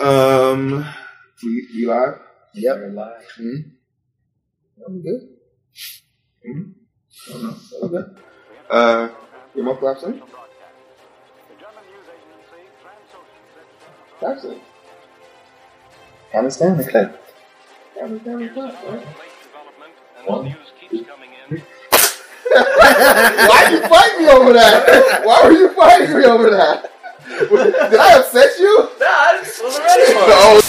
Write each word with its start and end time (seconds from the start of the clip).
Um, 0.00 0.84
we, 1.42 1.68
we 1.74 1.86
live? 1.86 2.20
Yep. 2.54 2.76
We're 2.76 2.92
live. 2.92 3.22
Mm-hmm. 3.38 3.68
I'm 4.86 5.02
good. 5.02 5.28
Mm-hmm. 6.48 6.70
I 7.28 7.32
don't 7.32 7.42
know. 7.42 7.56
Okay. 7.82 8.04
Uh, 8.70 9.08
your 9.54 9.64
mouth 9.64 9.78
claps 9.80 10.02
in? 10.04 10.22
Claps 14.20 14.44
in. 14.44 14.60
Understand 16.34 16.78
the 16.78 16.84
clip. 16.84 17.24
Why 17.96 18.06
you 23.70 23.80
fight 23.88 24.18
me 24.18 24.28
over 24.28 24.52
that? 24.52 25.22
Why 25.24 25.42
were 25.44 25.52
you 25.52 25.68
fighting 25.74 26.18
me 26.18 26.24
over 26.24 26.50
that? 26.50 26.90
Did 27.30 27.40
I 27.94 28.18
upset 28.18 28.58
you? 28.58 28.88
Nah, 28.98 29.06
I 29.06 29.40
just 29.44 29.62
wasn't 29.62 29.84
ready 29.84 30.04
for 30.12 30.18
it. 30.18 30.28
No. 30.28 30.60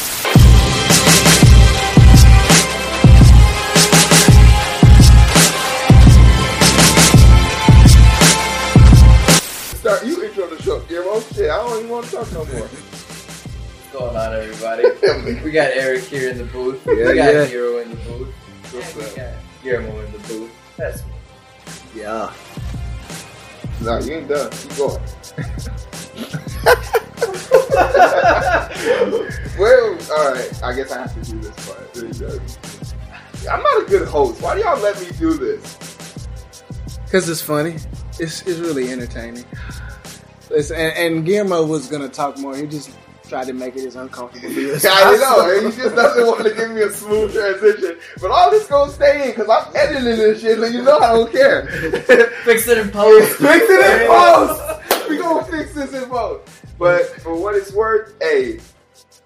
Start 9.80 10.06
you 10.06 10.24
intro 10.24 10.46
the 10.48 10.62
show, 10.62 10.80
Guillermo. 10.82 11.20
Shit, 11.34 11.50
I 11.50 11.58
don't 11.58 11.80
even 11.80 11.90
want 11.90 12.06
to 12.06 12.12
talk 12.12 12.32
no 12.32 12.46
more. 12.46 12.68
What's 12.68 13.92
going 13.92 14.16
on, 14.16 14.34
everybody? 14.36 15.42
We 15.44 15.50
got 15.52 15.72
Eric 15.72 16.04
here 16.04 16.30
in 16.30 16.38
the 16.38 16.44
booth. 16.46 16.86
Yeah, 16.86 16.94
we 16.94 17.16
got 17.16 17.34
yeah. 17.34 17.46
Hero 17.46 17.80
in 17.80 17.90
the 17.90 17.96
booth. 17.96 18.28
What's 18.72 18.96
and 18.96 19.10
we 19.10 19.16
got 19.16 19.34
Guillermo 19.64 20.00
in 20.06 20.12
the 20.12 20.20
booth. 20.20 20.52
That's 20.78 21.04
me. 21.06 21.14
Yeah. 21.96 22.32
Nah, 23.82 23.98
you 23.98 24.14
ain't 24.14 24.30
done. 24.30 24.52
Keep 24.52 24.78
going. 24.78 25.02
well, 29.58 29.98
all 30.12 30.32
right. 30.32 30.64
I 30.64 30.74
guess 30.76 30.92
I 30.92 31.02
have 31.02 31.14
to 31.14 31.32
do 31.32 31.40
this 31.40 31.56
part. 31.66 31.88
I'm 33.50 33.64
not 33.64 33.84
a 33.84 33.86
good 33.90 34.08
host. 34.08 34.42
Why 34.42 34.56
do 34.56 34.62
y'all 34.62 34.80
let 34.80 35.00
me 35.02 35.08
do 35.18 35.34
this? 35.34 35.78
Because 37.06 37.28
it's 37.28 37.42
funny. 37.42 37.76
It's, 38.20 38.42
it's 38.48 38.60
really 38.60 38.90
entertaining. 38.92 39.46
It's, 40.50 40.72
and, 40.72 40.94
and 40.98 41.26
Guillermo 41.26 41.66
was 41.66 41.88
going 41.88 42.02
to 42.02 42.10
talk 42.10 42.38
more. 42.38 42.56
He 42.56 42.68
just 42.68 42.92
tried 43.32 43.48
to 43.48 43.54
make 43.54 43.76
it 43.78 43.86
as 43.86 43.96
uncomfortable 43.96 44.54
for 44.54 44.60
you 44.60 44.74
as 44.74 44.86
I 44.86 44.90
know. 45.16 45.24
possible. 45.24 45.52
and 45.52 45.74
He 45.74 45.82
just 45.82 45.96
doesn't 45.96 46.28
want 46.28 46.44
to 46.44 46.54
give 46.54 46.72
me 46.72 46.82
a 46.82 46.90
smooth 46.92 47.34
transition. 47.34 47.98
But 48.20 48.30
all 48.30 48.52
this 48.52 48.68
gonna 48.68 48.92
stay 48.92 49.24
in 49.24 49.30
because 49.30 49.48
I'm 49.50 49.74
editing 49.74 50.04
this 50.04 50.42
shit. 50.42 50.60
And 50.60 50.74
you 50.74 50.82
know 50.84 51.00
I 51.00 51.14
don't 51.14 51.32
care. 51.32 51.66
Fix 52.44 52.68
it 52.68 52.78
in 52.78 52.92
post. 52.92 53.32
fix 53.38 53.66
it 53.70 54.02
in 54.02 54.08
post. 54.08 55.10
We 55.10 55.18
gonna 55.18 55.46
fix 55.46 55.74
this 55.74 55.94
in 55.94 56.10
post. 56.10 56.51
But 56.82 57.06
for 57.22 57.40
what 57.40 57.54
it's 57.54 57.72
worth, 57.72 58.16
hey, 58.20 58.60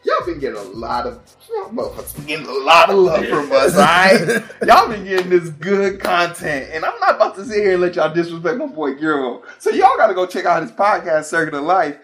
y'all 0.03 0.25
been 0.25 0.39
getting 0.39 0.57
a 0.57 0.63
lot 0.63 1.07
of 1.07 1.21
y'all 1.49 1.69
motherfuckers 1.69 2.17
been 2.17 2.25
getting 2.25 2.47
a 2.47 2.51
lot 2.51 2.89
of 2.89 2.97
love 2.97 3.25
from 3.27 3.49
us, 3.49 3.77
alright? 3.77 4.43
y'all 4.67 4.89
been 4.89 5.05
getting 5.05 5.29
this 5.29 5.47
good 5.51 6.01
content. 6.01 6.71
And 6.73 6.83
I'm 6.83 6.99
not 6.99 7.15
about 7.15 7.35
to 7.35 7.45
sit 7.45 7.63
here 7.63 7.71
and 7.71 7.81
let 7.81 7.95
y'all 7.95 8.13
disrespect 8.13 8.57
my 8.57 8.65
boy 8.65 8.95
Guillermo. 8.95 9.43
So 9.59 9.69
y'all 9.69 9.95
gotta 9.95 10.13
go 10.13 10.25
check 10.25 10.43
out 10.43 10.63
his 10.63 10.73
podcast, 10.73 11.23
Circuit 11.25 11.53
of 11.53 11.63
Life, 11.63 11.97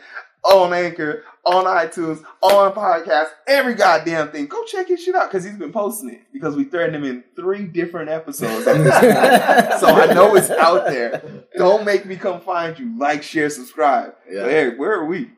on 0.44 0.72
Anchor, 0.72 1.26
on 1.44 1.66
iTunes, 1.66 2.24
on 2.42 2.72
podcast, 2.72 3.28
every 3.46 3.74
goddamn 3.74 4.32
thing. 4.32 4.46
Go 4.46 4.64
check 4.64 4.88
his 4.88 5.04
shit 5.04 5.16
out 5.16 5.30
because 5.30 5.44
he's 5.44 5.58
been 5.58 5.74
posting 5.74 6.12
it 6.12 6.22
because 6.32 6.56
we 6.56 6.64
threatened 6.64 6.96
him 6.96 7.04
in 7.04 7.26
three 7.36 7.66
different 7.66 8.10
episodes. 8.10 8.66
at 8.68 8.78
this 8.78 8.94
point. 9.70 9.82
so 9.82 9.88
I 9.88 10.14
know 10.14 10.34
it's 10.34 10.50
out 10.50 10.86
there. 10.86 11.22
Don't 11.58 11.84
make 11.84 12.06
me 12.06 12.16
come 12.16 12.40
find 12.40 12.80
you. 12.80 12.98
Like, 12.98 13.22
share, 13.22 13.50
subscribe. 13.50 14.16
Yeah. 14.32 14.44
But 14.44 14.52
Eric, 14.54 14.80
where 14.80 14.94
are 14.94 15.06
we? 15.06 15.30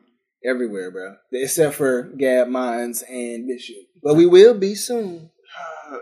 Everywhere, 0.44 0.90
bro. 0.90 1.16
Except 1.32 1.74
for 1.74 2.02
Gab 2.02 2.48
Minds 2.48 3.02
and 3.02 3.48
BitChute. 3.48 3.86
But 4.02 4.14
we 4.14 4.26
will 4.26 4.54
be 4.58 4.74
soon. 4.74 5.30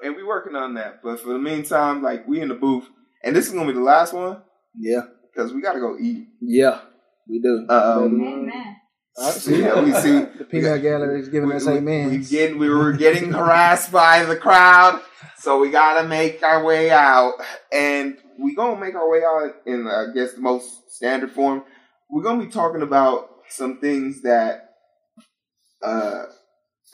And 0.02 0.16
we're 0.16 0.26
working 0.26 0.56
on 0.56 0.74
that. 0.74 1.00
But 1.02 1.20
for 1.20 1.32
the 1.32 1.38
meantime, 1.38 2.02
like 2.02 2.26
we 2.26 2.40
in 2.40 2.48
the 2.48 2.54
booth, 2.54 2.84
and 3.22 3.36
this 3.36 3.46
is 3.46 3.52
gonna 3.52 3.66
be 3.68 3.72
the 3.74 3.80
last 3.84 4.12
one 4.12 4.42
Yeah. 4.76 5.02
because 5.32 5.52
we 5.52 5.60
gotta 5.60 5.80
go 5.80 5.96
eat. 6.00 6.26
Yeah. 6.40 6.80
We 7.28 7.40
do. 7.40 7.66
Um, 7.68 8.20
Amen. 8.20 8.76
I 9.18 9.30
see. 9.30 9.60
yeah, 9.60 9.80
we 9.80 9.92
see 9.92 10.20
The 10.38 10.46
peanut 10.50 10.80
gallery 10.82 11.20
is 11.20 11.28
giving 11.28 11.50
we, 11.50 11.54
us 11.56 11.66
we, 11.66 11.74
amen. 11.74 12.10
we 12.10 12.18
get 12.18 12.58
we 12.58 12.68
were 12.68 12.92
getting 12.92 13.30
harassed 13.32 13.92
by 13.92 14.24
the 14.24 14.36
crowd, 14.36 15.00
so 15.36 15.58
we 15.60 15.70
gotta 15.70 16.08
make 16.08 16.42
our 16.42 16.64
way 16.64 16.90
out, 16.90 17.34
and 17.70 18.16
we 18.40 18.54
gonna 18.54 18.80
make 18.80 18.94
our 18.94 19.08
way 19.08 19.22
out 19.22 19.52
in 19.66 19.86
I 19.86 20.06
guess 20.14 20.32
the 20.32 20.40
most 20.40 20.90
standard 20.90 21.30
form. 21.32 21.62
We're 22.10 22.22
gonna 22.22 22.44
be 22.44 22.50
talking 22.50 22.82
about 22.82 23.28
some 23.52 23.78
things 23.80 24.22
that 24.22 24.70
uh, 25.82 26.24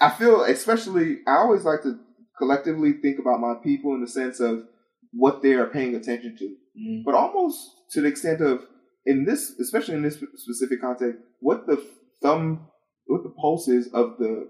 I 0.01 0.11
feel, 0.11 0.43
especially, 0.43 1.19
I 1.27 1.37
always 1.37 1.65
like 1.65 1.83
to 1.83 1.99
collectively 2.37 2.93
think 2.95 3.19
about 3.19 3.41
my 3.41 3.55
people 3.63 3.95
in 3.95 4.01
the 4.01 4.09
sense 4.09 4.41
of 4.41 4.65
what 5.13 5.43
they 5.43 5.55
are 5.55 5.67
paying 5.67 5.95
attention 5.95 6.37
to, 6.39 6.55
Mm. 6.79 7.03
but 7.05 7.15
almost 7.15 7.59
to 7.93 8.01
the 8.03 8.07
extent 8.07 8.41
of 8.41 8.63
in 9.05 9.25
this, 9.25 9.51
especially 9.59 9.97
in 9.97 10.03
this 10.03 10.23
specific 10.37 10.81
context, 10.81 11.19
what 11.41 11.67
the 11.67 11.83
thumb, 12.23 12.69
what 13.07 13.23
the 13.25 13.31
pulse 13.31 13.67
is 13.69 13.89
of 13.93 14.17
the 14.19 14.49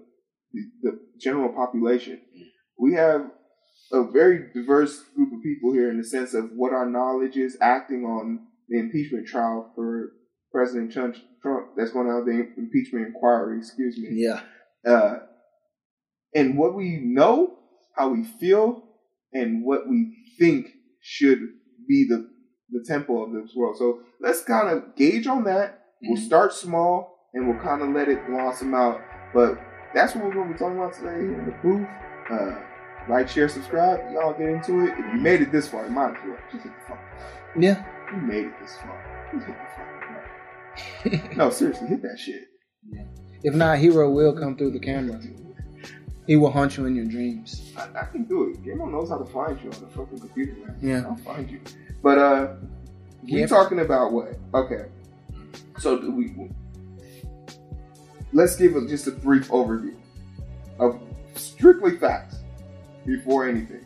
the, 0.53 0.61
the 0.83 0.99
general 1.19 1.49
population. 1.53 2.19
We 2.77 2.93
have 2.93 3.31
a 3.91 4.03
very 4.03 4.51
diverse 4.53 5.01
group 5.15 5.33
of 5.33 5.41
people 5.41 5.73
here 5.73 5.89
in 5.89 5.97
the 5.97 6.03
sense 6.03 6.33
of 6.35 6.51
what 6.55 6.73
our 6.73 6.87
knowledge 6.87 7.35
is 7.37 7.57
acting 7.61 8.03
on 8.05 8.47
the 8.67 8.79
impeachment 8.79 9.27
trial 9.27 9.71
for 9.75 10.11
President 10.51 10.91
Trump, 10.91 11.15
Trump 11.41 11.69
that's 11.77 11.91
going 11.91 12.07
on 12.07 12.25
the 12.25 12.47
impeachment 12.57 13.07
inquiry, 13.07 13.57
excuse 13.59 13.97
me. 13.97 14.09
yeah. 14.11 14.41
Uh, 14.85 15.19
and 16.33 16.57
what 16.57 16.75
we 16.75 16.97
know, 16.97 17.57
how 17.95 18.09
we 18.09 18.23
feel, 18.23 18.83
and 19.33 19.63
what 19.63 19.87
we 19.87 20.15
think 20.39 20.67
should 21.01 21.39
be 21.87 22.05
the, 22.07 22.29
the 22.71 22.83
tempo 22.87 23.23
of 23.23 23.33
this 23.33 23.55
world. 23.55 23.77
So 23.77 24.01
let's 24.21 24.41
kind 24.43 24.69
of 24.69 24.95
gauge 24.95 25.27
on 25.27 25.43
that. 25.45 25.85
We'll 26.01 26.21
start 26.21 26.53
small 26.53 27.29
and 27.33 27.47
we'll 27.47 27.59
kind 27.61 27.81
of 27.81 27.89
let 27.89 28.07
it 28.09 28.25
blossom 28.27 28.73
out. 28.73 29.01
But 29.33 29.59
that's 29.93 30.15
what 30.15 30.23
we're 30.25 30.33
going 30.33 30.47
to 30.47 30.53
be 30.53 30.59
talking 30.59 30.77
about 30.77 30.93
today 30.93 31.19
in 31.19 31.45
the 31.45 31.55
booth. 31.61 31.87
Uh, 32.31 32.59
like, 33.09 33.27
share, 33.27 33.49
subscribe. 33.49 33.99
Y'all 34.13 34.33
get 34.33 34.49
into 34.49 34.81
it. 34.85 34.91
If 34.97 35.13
you 35.13 35.19
made 35.19 35.41
it 35.41 35.51
this 35.51 35.67
far, 35.67 35.83
you 35.85 35.91
might 35.91 36.11
as 36.11 36.17
well 36.25 36.37
just 36.51 36.63
hit 36.63 36.73
the 36.73 36.85
fucking 36.87 37.61
Yeah. 37.61 37.83
You 38.11 38.21
made 38.21 38.45
it 38.45 38.53
this 38.61 38.75
far. 38.77 39.29
Just 39.33 39.47
hit 39.47 39.55
the. 39.55 39.88
No, 41.35 41.49
seriously, 41.49 41.87
hit 41.87 42.01
that 42.01 42.17
shit. 42.19 42.43
If 43.43 43.53
not, 43.55 43.77
Hero 43.79 44.09
will 44.09 44.33
come 44.33 44.55
through 44.57 44.71
the 44.71 44.79
camera. 44.79 45.19
He 46.27 46.35
will 46.35 46.51
haunt 46.51 46.77
you 46.77 46.85
in 46.85 46.95
your 46.95 47.05
dreams. 47.05 47.73
I, 47.77 48.01
I 48.01 48.05
can 48.05 48.25
do 48.25 48.49
it. 48.49 48.63
Gamo 48.63 48.91
knows 48.91 49.09
how 49.09 49.17
to 49.17 49.25
find 49.25 49.59
you 49.63 49.71
on 49.71 49.79
the 49.81 49.87
fucking 49.87 50.19
computer, 50.19 50.53
man. 50.65 50.77
Yeah. 50.81 51.03
I'll 51.07 51.15
find 51.17 51.49
you. 51.49 51.59
But 52.03 52.17
uh, 52.17 52.53
we're 53.23 53.39
Yep. 53.39 53.49
talking 53.49 53.79
about 53.79 54.11
what? 54.11 54.37
Okay. 54.53 54.85
So 55.79 55.97
do 55.99 56.11
we 56.11 56.35
let's 58.33 58.55
give 58.55 58.75
a, 58.75 58.85
just 58.87 59.07
a 59.07 59.11
brief 59.11 59.47
overview 59.49 59.95
of 60.79 60.99
strictly 61.35 61.97
facts 61.97 62.37
before 63.05 63.47
anything. 63.47 63.85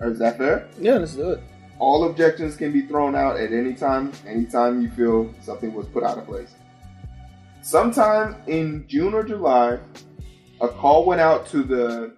Is 0.00 0.18
that 0.18 0.38
fair? 0.38 0.68
Yeah, 0.80 0.94
let's 0.94 1.14
do 1.14 1.30
it. 1.32 1.42
All 1.80 2.04
objections 2.04 2.56
can 2.56 2.72
be 2.72 2.82
thrown 2.82 3.16
out 3.16 3.40
at 3.40 3.52
any 3.52 3.72
time, 3.72 4.12
anytime 4.26 4.82
you 4.82 4.90
feel 4.90 5.34
something 5.40 5.72
was 5.72 5.86
put 5.86 6.04
out 6.04 6.18
of 6.18 6.26
place. 6.26 6.54
Sometime 7.62 8.36
in 8.46 8.86
June 8.86 9.14
or 9.14 9.22
July, 9.22 9.78
a 10.60 10.68
call 10.68 11.06
went 11.06 11.22
out 11.22 11.46
to 11.48 11.62
the 11.62 12.14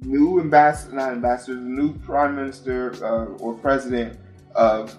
new 0.00 0.40
ambassador, 0.40 0.96
not 0.96 1.12
ambassador, 1.12 1.56
the 1.56 1.60
new 1.60 1.92
prime 1.98 2.34
minister 2.34 2.94
uh, 3.04 3.26
or 3.36 3.52
president 3.54 4.18
of 4.54 4.96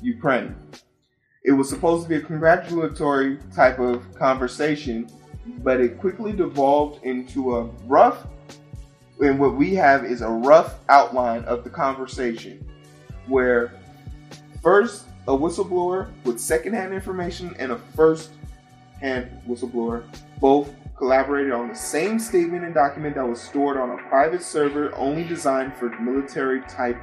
Ukraine. 0.00 0.56
It 1.44 1.52
was 1.52 1.68
supposed 1.68 2.04
to 2.04 2.08
be 2.08 2.16
a 2.16 2.20
congratulatory 2.20 3.38
type 3.54 3.78
of 3.78 4.14
conversation, 4.14 5.10
but 5.58 5.80
it 5.80 5.98
quickly 5.98 6.32
devolved 6.32 7.04
into 7.04 7.56
a 7.56 7.64
rough, 7.86 8.26
and 9.20 9.38
what 9.38 9.56
we 9.56 9.74
have 9.74 10.04
is 10.04 10.22
a 10.22 10.28
rough 10.28 10.78
outline 10.88 11.44
of 11.44 11.64
the 11.64 11.70
conversation 11.70 12.67
where 13.28 13.72
first 14.62 15.04
a 15.26 15.32
whistleblower 15.32 16.08
with 16.24 16.40
secondhand 16.40 16.92
information 16.94 17.54
and 17.58 17.72
a 17.72 17.78
first 17.94 18.30
hand 19.00 19.30
whistleblower 19.46 20.02
both 20.40 20.74
collaborated 20.96 21.52
on 21.52 21.68
the 21.68 21.74
same 21.74 22.18
statement 22.18 22.64
and 22.64 22.74
document 22.74 23.14
that 23.14 23.26
was 23.26 23.40
stored 23.40 23.76
on 23.76 23.90
a 23.90 23.96
private 24.08 24.42
server 24.42 24.94
only 24.96 25.22
designed 25.24 25.72
for 25.74 25.88
military 26.00 26.60
type 26.62 26.96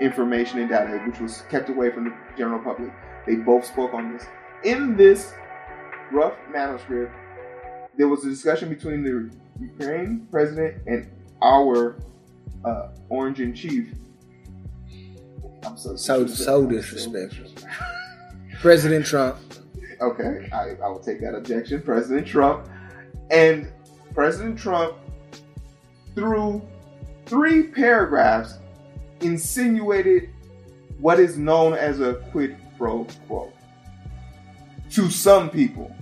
information 0.00 0.58
and 0.58 0.68
data, 0.68 0.98
which 1.06 1.20
was 1.20 1.42
kept 1.48 1.68
away 1.68 1.90
from 1.90 2.04
the 2.04 2.14
general 2.36 2.58
public. 2.58 2.90
They 3.26 3.36
both 3.36 3.64
spoke 3.64 3.94
on 3.94 4.12
this. 4.12 4.26
In 4.64 4.96
this 4.96 5.32
rough 6.10 6.34
manuscript, 6.52 7.14
there 7.96 8.08
was 8.08 8.24
a 8.24 8.30
discussion 8.30 8.68
between 8.68 9.04
the 9.04 9.30
Ukraine 9.60 10.26
president 10.30 10.82
and 10.86 11.08
our 11.40 11.96
uh, 12.64 12.88
Orange 13.08 13.40
in 13.40 13.54
Chief. 13.54 13.92
I'm 15.64 15.76
so 15.76 15.96
So 15.96 16.26
so 16.26 16.66
disrespectful. 16.66 17.50
President 18.60 19.06
Trump. 19.06 19.38
Okay, 20.00 20.48
I, 20.52 20.76
I 20.82 20.88
will 20.88 20.98
take 20.98 21.20
that 21.20 21.34
objection. 21.34 21.80
President 21.82 22.26
Trump 22.26 22.68
And 23.30 23.70
President 24.14 24.58
Trump, 24.58 24.96
through 26.14 26.62
three 27.26 27.68
paragraphs, 27.68 28.58
insinuated 29.20 30.30
what 30.98 31.18
is 31.18 31.38
known 31.38 31.74
as 31.74 32.00
a 32.00 32.14
quid 32.30 32.56
pro 32.76 33.04
quo 33.26 33.52
to 34.90 35.10
some 35.10 35.48
people. 35.48 35.94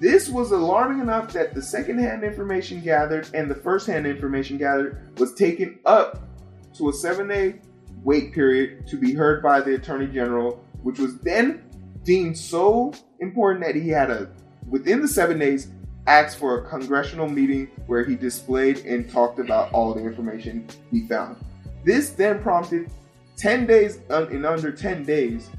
This 0.00 0.28
was 0.30 0.50
alarming 0.50 1.00
enough 1.00 1.32
that 1.34 1.54
the 1.54 1.62
secondhand 1.62 2.24
information 2.24 2.80
gathered 2.80 3.28
and 3.34 3.50
the 3.50 3.54
firsthand 3.54 4.06
information 4.06 4.56
gathered 4.56 5.18
was 5.18 5.34
taken 5.34 5.78
up 5.84 6.26
to 6.74 6.88
a 6.88 6.92
seven 6.92 7.28
day 7.28 7.60
wait 8.02 8.32
period 8.32 8.86
to 8.88 8.96
be 8.96 9.12
heard 9.12 9.42
by 9.42 9.60
the 9.60 9.74
Attorney 9.74 10.06
General, 10.06 10.62
which 10.82 10.98
was 10.98 11.18
then 11.18 11.62
deemed 12.04 12.36
so 12.36 12.92
important 13.20 13.64
that 13.64 13.74
he 13.74 13.88
had 13.88 14.10
a, 14.10 14.30
within 14.68 15.00
the 15.00 15.08
seven 15.08 15.38
days, 15.38 15.68
asked 16.06 16.38
for 16.38 16.58
a 16.58 16.68
congressional 16.68 17.28
meeting 17.28 17.68
where 17.86 18.04
he 18.04 18.16
displayed 18.16 18.78
and 18.86 19.08
talked 19.10 19.38
about 19.38 19.72
all 19.72 19.92
the 19.94 20.02
information 20.02 20.66
he 20.90 21.06
found. 21.06 21.36
This 21.84 22.10
then 22.10 22.42
prompted 22.42 22.90
10 23.36 23.66
days, 23.66 24.00
in 24.30 24.44
under 24.44 24.72
10 24.72 25.04
days, 25.04 25.50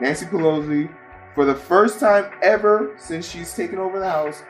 Nancy 0.00 0.26
Pelosi, 0.26 0.94
for 1.34 1.44
the 1.44 1.54
first 1.54 1.98
time 1.98 2.30
ever 2.42 2.94
since 2.98 3.28
she's 3.28 3.54
taken 3.54 3.78
over 3.78 3.98
the 3.98 4.08
House, 4.08 4.42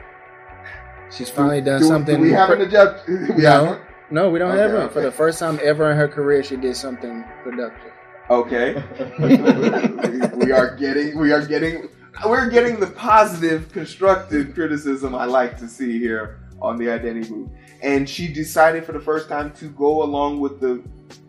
She's 1.10 1.30
finally 1.30 1.60
done 1.60 1.80
do, 1.80 1.86
something. 1.86 2.16
Do 2.16 2.22
we 2.22 2.32
have 2.32 2.50
an 2.50 2.60
adjust? 2.62 3.08
We 3.08 3.42
No. 3.42 3.80
Have 4.08 4.12
No, 4.14 4.30
we 4.30 4.38
don't 4.38 4.50
Okay, 4.50 4.60
have 4.60 4.70
it. 4.70 4.74
okay. 4.74 4.92
For 4.94 5.02
the 5.02 5.12
first 5.12 5.38
time 5.38 5.58
ever 5.62 5.90
in 5.90 5.96
her 5.96 6.08
career, 6.08 6.42
she 6.42 6.56
did 6.56 6.76
something 6.76 7.24
productive. 7.42 7.92
Okay. 8.30 8.74
we 10.36 10.52
are 10.52 10.76
getting 10.76 11.18
we 11.18 11.32
are 11.32 11.44
getting 11.46 11.88
we're 12.26 12.50
getting 12.50 12.78
the 12.80 12.88
positive 12.88 13.70
constructive 13.72 14.52
criticism 14.54 15.14
I 15.14 15.24
like 15.24 15.56
to 15.58 15.68
see 15.68 15.98
here 15.98 16.40
on 16.60 16.76
the 16.76 16.90
identity 16.90 17.28
booth. 17.28 17.48
And 17.82 18.08
she 18.08 18.28
decided 18.32 18.84
for 18.84 18.92
the 18.92 19.00
first 19.00 19.28
time 19.28 19.52
to 19.52 19.66
go 19.70 20.02
along 20.02 20.40
with 20.40 20.60
the 20.60 20.82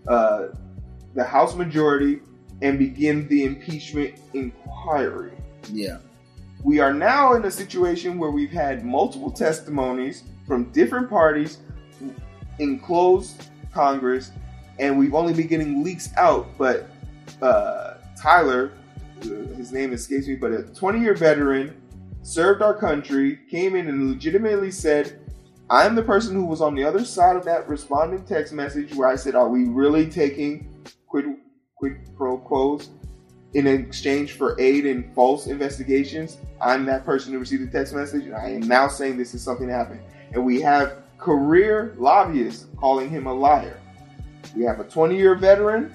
uh, 0.07 0.47
the 1.13 1.23
House 1.23 1.55
majority 1.55 2.21
and 2.61 2.77
begin 2.77 3.27
the 3.29 3.45
impeachment 3.45 4.15
inquiry. 4.33 5.31
Yeah. 5.71 5.99
We 6.63 6.79
are 6.79 6.93
now 6.93 7.35
in 7.35 7.45
a 7.45 7.51
situation 7.51 8.17
where 8.17 8.31
we've 8.31 8.51
had 8.51 8.83
multiple 8.83 9.31
testimonies 9.31 10.23
from 10.45 10.71
different 10.71 11.09
parties 11.09 11.59
in 12.59 12.79
closed 12.79 13.49
Congress, 13.73 14.31
and 14.77 14.97
we've 14.97 15.13
only 15.13 15.33
been 15.33 15.47
getting 15.47 15.83
leaks 15.83 16.09
out. 16.15 16.47
But 16.57 16.89
uh, 17.41 17.95
Tyler, 18.21 18.71
uh, 19.21 19.25
his 19.55 19.71
name 19.71 19.93
escapes 19.93 20.27
me, 20.27 20.35
but 20.35 20.51
a 20.51 20.63
20 20.63 20.99
year 20.99 21.13
veteran, 21.13 21.81
served 22.21 22.61
our 22.61 22.73
country, 22.73 23.39
came 23.49 23.75
in 23.75 23.87
and 23.87 24.09
legitimately 24.09 24.71
said, 24.71 25.19
I'm 25.69 25.95
the 25.95 26.03
person 26.03 26.35
who 26.35 26.45
was 26.45 26.61
on 26.61 26.73
the 26.73 26.83
other 26.83 27.05
side 27.05 27.35
of 27.35 27.45
that 27.45 27.67
responding 27.69 28.25
text 28.25 28.53
message 28.53 28.93
where 28.95 29.07
I 29.07 29.15
said, 29.15 29.35
Are 29.35 29.49
we 29.49 29.65
really 29.65 30.09
taking 30.09 30.83
quid, 31.07 31.25
quid 31.75 31.97
pro 32.17 32.37
quos 32.39 32.89
in 33.53 33.67
exchange 33.67 34.33
for 34.33 34.59
aid 34.59 34.85
in 34.85 35.11
false 35.13 35.45
investigations? 35.47 36.37
I'm 36.59 36.85
that 36.85 37.05
person 37.05 37.33
who 37.33 37.39
received 37.39 37.67
the 37.67 37.71
text 37.71 37.93
message, 37.93 38.25
and 38.25 38.35
I 38.35 38.49
am 38.49 38.61
now 38.61 38.87
saying 38.87 39.17
this 39.17 39.33
is 39.35 39.43
something 39.43 39.67
that 39.67 39.73
happened. 39.73 40.01
And 40.33 40.43
we 40.43 40.59
have 40.61 41.03
career 41.19 41.93
lobbyists 41.97 42.67
calling 42.77 43.09
him 43.09 43.27
a 43.27 43.33
liar. 43.33 43.79
We 44.55 44.63
have 44.63 44.79
a 44.79 44.83
20 44.83 45.15
year 45.15 45.35
veteran, 45.35 45.93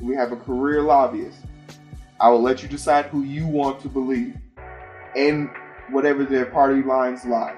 we 0.00 0.14
have 0.16 0.32
a 0.32 0.36
career 0.36 0.82
lobbyist. 0.82 1.38
I 2.18 2.30
will 2.30 2.40
let 2.40 2.62
you 2.62 2.68
decide 2.68 3.06
who 3.06 3.22
you 3.22 3.46
want 3.46 3.80
to 3.80 3.88
believe 3.88 4.36
and 5.14 5.50
whatever 5.90 6.24
their 6.24 6.46
party 6.46 6.82
lines 6.82 7.24
lie. 7.24 7.54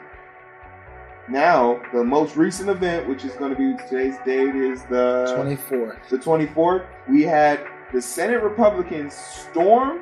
Now, 1.29 1.81
the 1.93 2.03
most 2.03 2.37
recent 2.37 2.71
event, 2.71 3.09
which 3.09 3.25
is 3.25 3.33
going 3.35 3.55
to 3.55 3.57
be 3.57 3.81
today's 3.85 4.17
date, 4.25 4.57
is 4.57 4.83
the 4.85 5.35
24th. 5.37 6.09
the 6.09 6.19
24th. 6.19 6.87
We 7.09 7.23
had 7.23 7.65
the 7.93 8.01
Senate 8.01 8.43
Republicans 8.43 9.15
storm 9.15 10.01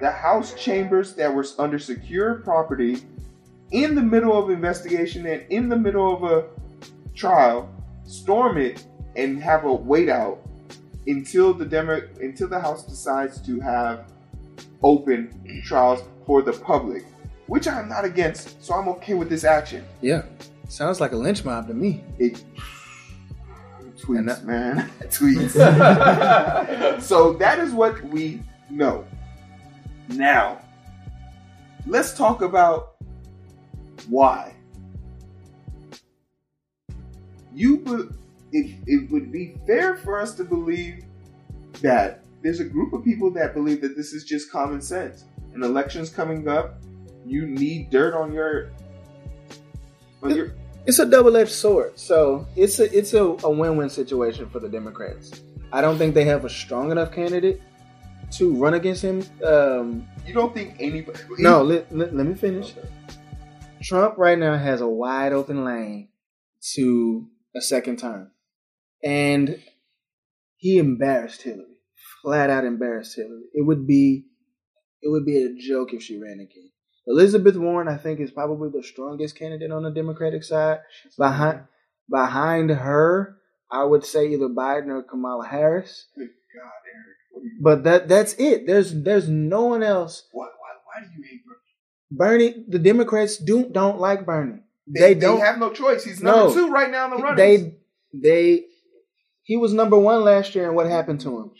the 0.00 0.10
House 0.10 0.54
chambers 0.54 1.14
that 1.14 1.32
were 1.32 1.46
under 1.58 1.78
secure 1.78 2.36
property 2.36 3.06
in 3.74 3.96
the 3.96 4.00
middle 4.02 4.38
of 4.38 4.50
investigation 4.50 5.26
and 5.26 5.42
in 5.50 5.68
the 5.68 5.76
middle 5.76 6.14
of 6.14 6.22
a 6.22 6.44
trial, 7.12 7.68
storm 8.04 8.56
it 8.56 8.86
and 9.16 9.42
have 9.42 9.64
a 9.64 9.72
wait 9.74 10.08
out 10.08 10.38
until 11.08 11.52
the 11.52 11.64
Demo- 11.64 12.08
until 12.20 12.48
the 12.48 12.58
House 12.60 12.84
decides 12.86 13.40
to 13.42 13.58
have 13.60 14.12
open 14.84 15.60
trials 15.64 16.02
for 16.24 16.40
the 16.40 16.52
public, 16.52 17.04
which 17.48 17.66
I'm 17.66 17.88
not 17.88 18.04
against. 18.04 18.62
So 18.64 18.74
I'm 18.74 18.88
okay 18.90 19.14
with 19.14 19.28
this 19.28 19.42
action. 19.44 19.84
Yeah. 20.00 20.22
Sounds 20.68 21.00
like 21.00 21.10
a 21.12 21.16
lynch 21.16 21.44
mob 21.44 21.66
to 21.66 21.74
me. 21.74 22.04
It 22.18 22.42
tweets, 24.00 24.26
that- 24.26 24.44
man, 24.44 24.88
tweets. 25.02 25.52
so 27.02 27.32
that 27.34 27.58
is 27.58 27.72
what 27.72 28.00
we 28.04 28.40
know. 28.70 29.04
Now, 30.08 30.60
let's 31.86 32.14
talk 32.16 32.40
about 32.42 32.93
why. 34.06 34.54
You, 37.54 37.78
be- 37.78 38.58
it, 38.58 38.76
it 38.86 39.10
would 39.10 39.30
be 39.30 39.56
fair 39.66 39.96
for 39.96 40.18
us 40.18 40.34
to 40.36 40.44
believe 40.44 41.04
that 41.82 42.24
there's 42.42 42.60
a 42.60 42.64
group 42.64 42.92
of 42.92 43.04
people 43.04 43.30
that 43.32 43.54
believe 43.54 43.80
that 43.80 43.96
this 43.96 44.12
is 44.12 44.24
just 44.24 44.50
common 44.50 44.80
sense. 44.80 45.24
An 45.54 45.62
election's 45.62 46.10
coming 46.10 46.48
up. 46.48 46.74
You 47.26 47.46
need 47.46 47.90
dirt 47.90 48.14
on 48.14 48.32
your 48.32 48.70
on 50.22 50.34
your 50.34 50.52
It's 50.84 50.98
a 50.98 51.06
double-edged 51.06 51.50
sword. 51.50 51.98
So 51.98 52.46
it's 52.56 52.80
a 52.80 52.96
it's 52.96 53.14
a, 53.14 53.22
a 53.22 53.50
win-win 53.50 53.88
situation 53.88 54.48
for 54.50 54.58
the 54.58 54.68
Democrats. 54.68 55.42
I 55.72 55.80
don't 55.80 55.96
think 55.96 56.14
they 56.14 56.24
have 56.24 56.44
a 56.44 56.50
strong 56.50 56.90
enough 56.90 57.12
candidate 57.12 57.62
to 58.32 58.54
run 58.56 58.74
against 58.74 59.02
him. 59.02 59.24
Um, 59.44 60.06
You 60.26 60.34
don't 60.34 60.52
think 60.52 60.76
anybody? 60.80 61.18
no, 61.38 61.62
let, 61.62 61.90
let, 61.96 62.14
let 62.14 62.26
me 62.26 62.34
finish. 62.34 62.74
Trump 63.84 64.16
right 64.18 64.38
now 64.38 64.56
has 64.56 64.80
a 64.80 64.88
wide 64.88 65.32
open 65.32 65.64
lane 65.64 66.08
to 66.74 67.28
a 67.54 67.60
second 67.60 67.98
term. 67.98 68.30
And 69.02 69.62
he 70.56 70.78
embarrassed 70.78 71.42
Hillary. 71.42 71.76
Flat 72.22 72.48
out 72.50 72.64
embarrassed 72.64 73.16
Hillary. 73.16 73.44
It 73.52 73.66
would 73.66 73.86
be 73.86 74.24
it 75.02 75.10
would 75.10 75.26
be 75.26 75.42
a 75.42 75.54
joke 75.54 75.92
if 75.92 76.02
she 76.02 76.18
ran 76.18 76.40
again. 76.40 76.70
Elizabeth 77.06 77.56
Warren, 77.56 77.88
I 77.88 77.98
think, 77.98 78.18
is 78.20 78.30
probably 78.30 78.70
the 78.70 78.82
strongest 78.82 79.36
candidate 79.36 79.70
on 79.70 79.82
the 79.82 79.90
Democratic 79.90 80.42
side. 80.42 80.78
Behind 81.18 81.64
behind 82.08 82.70
her, 82.70 83.36
I 83.70 83.84
would 83.84 84.06
say 84.06 84.28
either 84.28 84.48
Biden 84.48 84.88
or 84.88 85.02
Kamala 85.02 85.46
Harris. 85.46 86.06
Good 86.16 86.28
God, 86.28 86.70
Eric. 86.94 87.52
But 87.60 87.84
that 87.84 88.08
that's 88.08 88.34
it. 88.38 88.66
There's 88.66 88.94
there's 89.02 89.28
no 89.28 89.66
one 89.66 89.82
else. 89.82 90.26
why, 90.32 90.46
why, 90.46 90.50
why 90.86 91.06
do 91.06 91.12
you 91.14 91.22
hate 91.28 91.43
Bernie? 92.16 92.64
The 92.68 92.78
Democrats 92.78 93.36
do 93.38 93.68
don't 93.70 93.98
like 93.98 94.24
Bernie. 94.26 94.60
They, 94.86 95.14
They, 95.14 95.20
don't. 95.20 95.40
have 95.40 95.58
no 95.58 95.70
choice. 95.72 96.04
He's 96.04 96.22
No. 96.22 96.36
number 96.48 96.54
two 96.54 96.68
right 96.70 96.90
now 96.90 97.04
in 97.06 97.10
the 97.12 97.22
running. 97.22 97.36
they 97.36 97.76
they 98.12 98.64
he 99.42 99.56
was 99.56 99.72
number 99.72 99.98
one 99.98 100.22
last 100.24 100.54
year, 100.54 100.66
and 100.66 100.76
what 100.76 100.86
happened 100.86 101.20
to 101.22 101.38
him? 101.40 101.50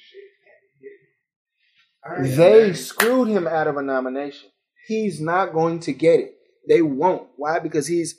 They 2.21 2.73
screwed 2.75 3.29
him 3.29 3.47
out 3.47 3.67
of 3.67 3.77
a 3.77 3.83
nomination. 3.83 4.51
He's 4.87 5.21
not 5.21 5.53
going 5.55 5.81
to 5.81 5.93
get 5.93 6.21
it. 6.21 6.35
They 6.69 6.83
won't. 6.83 7.29
Why? 7.37 7.59
Because 7.59 7.87
he's 7.87 8.17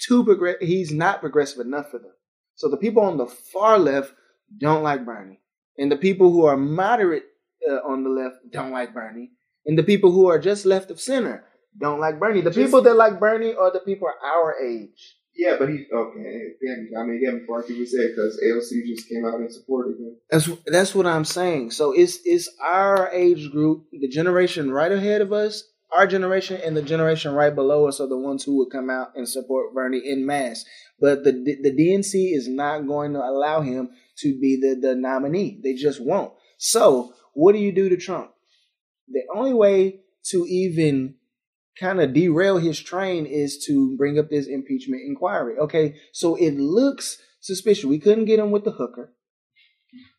too 0.00 0.24
progress. 0.24 0.56
He's 0.60 0.92
not 0.92 1.20
progressive 1.20 1.60
enough 1.60 1.90
for 1.90 1.98
them. 1.98 2.12
So 2.56 2.68
the 2.68 2.76
people 2.76 3.02
on 3.02 3.16
the 3.16 3.26
far 3.26 3.78
left 3.78 4.12
don't 4.58 4.82
like 4.82 5.04
Bernie, 5.04 5.40
and 5.78 5.90
the 5.90 5.96
people 5.96 6.32
who 6.32 6.44
are 6.44 6.56
moderate 6.56 7.24
uh, 7.68 7.74
on 7.86 8.02
the 8.02 8.10
left 8.10 8.36
don't 8.50 8.72
like 8.72 8.92
Bernie, 8.92 9.30
and 9.64 9.78
the 9.78 9.84
people 9.84 10.10
who 10.10 10.26
are 10.28 10.38
just 10.38 10.66
left 10.66 10.90
of 10.90 11.00
center 11.00 11.44
don't 11.78 12.00
like 12.00 12.18
Bernie. 12.18 12.40
The 12.40 12.50
Just- 12.50 12.66
people 12.66 12.82
that 12.82 12.96
like 12.96 13.20
Bernie 13.20 13.54
are 13.54 13.72
the 13.72 13.80
people 13.80 14.08
our 14.24 14.56
age. 14.60 15.16
Yeah, 15.36 15.56
but 15.58 15.68
he 15.68 15.86
okay. 15.92 16.48
Damn, 16.60 16.90
I 16.98 17.04
mean, 17.04 17.16
again, 17.16 17.40
before 17.40 17.62
I 17.62 17.66
can 17.66 17.86
say 17.86 18.08
because 18.08 18.38
AOC 18.44 18.84
just 18.86 19.08
came 19.08 19.24
out 19.24 19.34
and 19.34 19.50
supported 19.52 19.96
him. 19.98 20.16
That's 20.28 20.50
that's 20.66 20.94
what 20.94 21.06
I'm 21.06 21.24
saying. 21.24 21.70
So 21.70 21.92
it's 21.92 22.18
it's 22.24 22.48
our 22.62 23.08
age 23.12 23.50
group, 23.50 23.86
the 23.92 24.08
generation 24.08 24.72
right 24.72 24.90
ahead 24.90 25.20
of 25.20 25.32
us, 25.32 25.64
our 25.96 26.06
generation, 26.06 26.60
and 26.62 26.76
the 26.76 26.82
generation 26.82 27.32
right 27.32 27.54
below 27.54 27.86
us 27.88 28.00
are 28.00 28.08
the 28.08 28.18
ones 28.18 28.44
who 28.44 28.58
would 28.58 28.70
come 28.70 28.90
out 28.90 29.12
and 29.14 29.28
support 29.28 29.72
Bernie 29.72 30.02
in 30.04 30.26
mass. 30.26 30.64
But 31.00 31.24
the 31.24 31.32
the 31.32 31.72
DNC 31.72 32.34
is 32.36 32.48
not 32.48 32.86
going 32.86 33.12
to 33.14 33.20
allow 33.20 33.60
him 33.60 33.90
to 34.18 34.38
be 34.38 34.58
the 34.60 34.74
the 34.74 34.94
nominee. 34.96 35.60
They 35.62 35.74
just 35.74 36.04
won't. 36.04 36.32
So 36.58 37.14
what 37.34 37.52
do 37.52 37.58
you 37.58 37.72
do 37.72 37.88
to 37.88 37.96
Trump? 37.96 38.32
The 39.08 39.22
only 39.34 39.54
way 39.54 40.00
to 40.24 40.44
even 40.46 41.14
kind 41.78 42.00
of 42.00 42.12
derail 42.12 42.58
his 42.58 42.80
train 42.80 43.26
is 43.26 43.64
to 43.66 43.96
bring 43.96 44.18
up 44.18 44.28
this 44.28 44.46
impeachment 44.46 45.02
inquiry. 45.06 45.56
Okay, 45.58 45.96
so 46.12 46.34
it 46.36 46.52
looks 46.56 47.18
suspicious. 47.40 47.84
We 47.84 47.98
couldn't 47.98 48.26
get 48.26 48.38
him 48.38 48.50
with 48.50 48.64
the 48.64 48.72
hooker. 48.72 49.14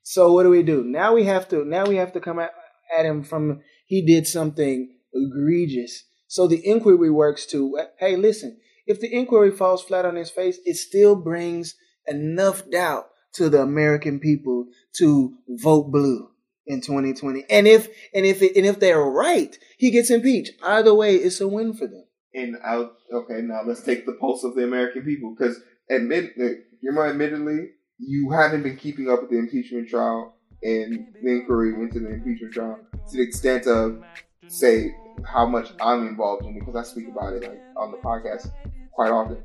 So 0.03 0.34
what 0.34 0.43
do 0.43 0.50
we 0.50 0.63
do? 0.63 0.84
Now 0.84 1.13
we 1.13 1.25
have 1.25 1.48
to 1.50 1.63
now 1.63 1.86
we 1.86 1.96
have 1.98 2.13
to 2.13 2.20
come 2.20 2.39
at, 2.39 2.51
at 2.98 3.05
him 3.05 3.24
from 3.24 3.62
he 3.86 4.05
did 4.05 4.27
something 4.27 4.98
egregious. 5.13 6.03
So 6.27 6.48
the 6.48 6.65
inquiry 6.65 7.12
works 7.12 7.46
to, 7.48 7.77
hey, 8.00 8.15
listen, 8.15 8.58
if 8.88 9.00
the 9.00 9.13
inquiry 9.13 9.51
falls 9.51 9.84
flat 9.84 10.05
on 10.05 10.15
his 10.15 10.29
face, 10.29 10.58
it 10.65 10.75
still 10.75 11.15
brings 11.15 11.75
enough 12.08 12.70
doubt 12.70 13.08
to 13.34 13.50
the 13.50 13.62
American 13.62 14.20
people 14.20 14.67
to 14.98 15.36
vote 15.48 15.91
blue 15.91 16.31
in 16.72 16.82
2020. 16.82 17.44
And 17.50 17.68
if 17.68 17.90
and 18.13 18.25
if 18.25 18.42
it, 18.42 18.56
and 18.56 18.66
if 18.66 18.80
they're 18.80 19.01
right, 19.01 19.58
he 19.78 19.92
gets 19.92 20.10
impeached. 20.10 20.51
Either 20.63 20.96
way, 20.96 21.16
it's 21.16 21.42
a 21.42 21.48
win 21.48 21.74
for 21.74 21.86
them. 21.86 22.06
And 22.34 22.56
out. 22.63 22.94
Okay, 23.12 23.42
now 23.42 23.62
let's 23.68 23.84
take 23.84 24.06
the 24.06 24.13
pulse 24.13 24.44
of 24.44 24.56
the 24.56 24.63
American 24.63 25.04
people 25.04 25.36
because 25.38 25.62
admit, 25.90 26.36
Guillermo, 26.82 27.10
admittedly, 27.10 27.72
you 28.00 28.32
haven't 28.32 28.63
been 28.63 28.78
keeping 28.78 29.10
up 29.10 29.22
with 29.22 29.30
the 29.30 29.38
impeachment 29.38 29.90
trial 29.90 30.36
and 30.63 31.08
the 31.22 31.30
inquiry 31.30 31.74
into 31.74 32.00
the 32.00 32.10
impeachment 32.10 32.54
trial 32.54 32.80
to 33.10 33.18
the 33.18 33.24
extent 33.24 33.68
of 33.68 34.01
say 34.48 34.96
how 35.25 35.46
much 35.46 35.72
I'm 35.82 36.08
involved 36.08 36.46
in 36.46 36.58
because 36.58 36.75
I 36.75 36.84
speak 36.84 37.10
about 37.10 37.34
it 37.34 37.44
like 37.44 37.62
on 37.75 37.92
the 37.92 37.98
podcast 37.98 38.50
quite 38.94 39.12
often. 39.12 39.44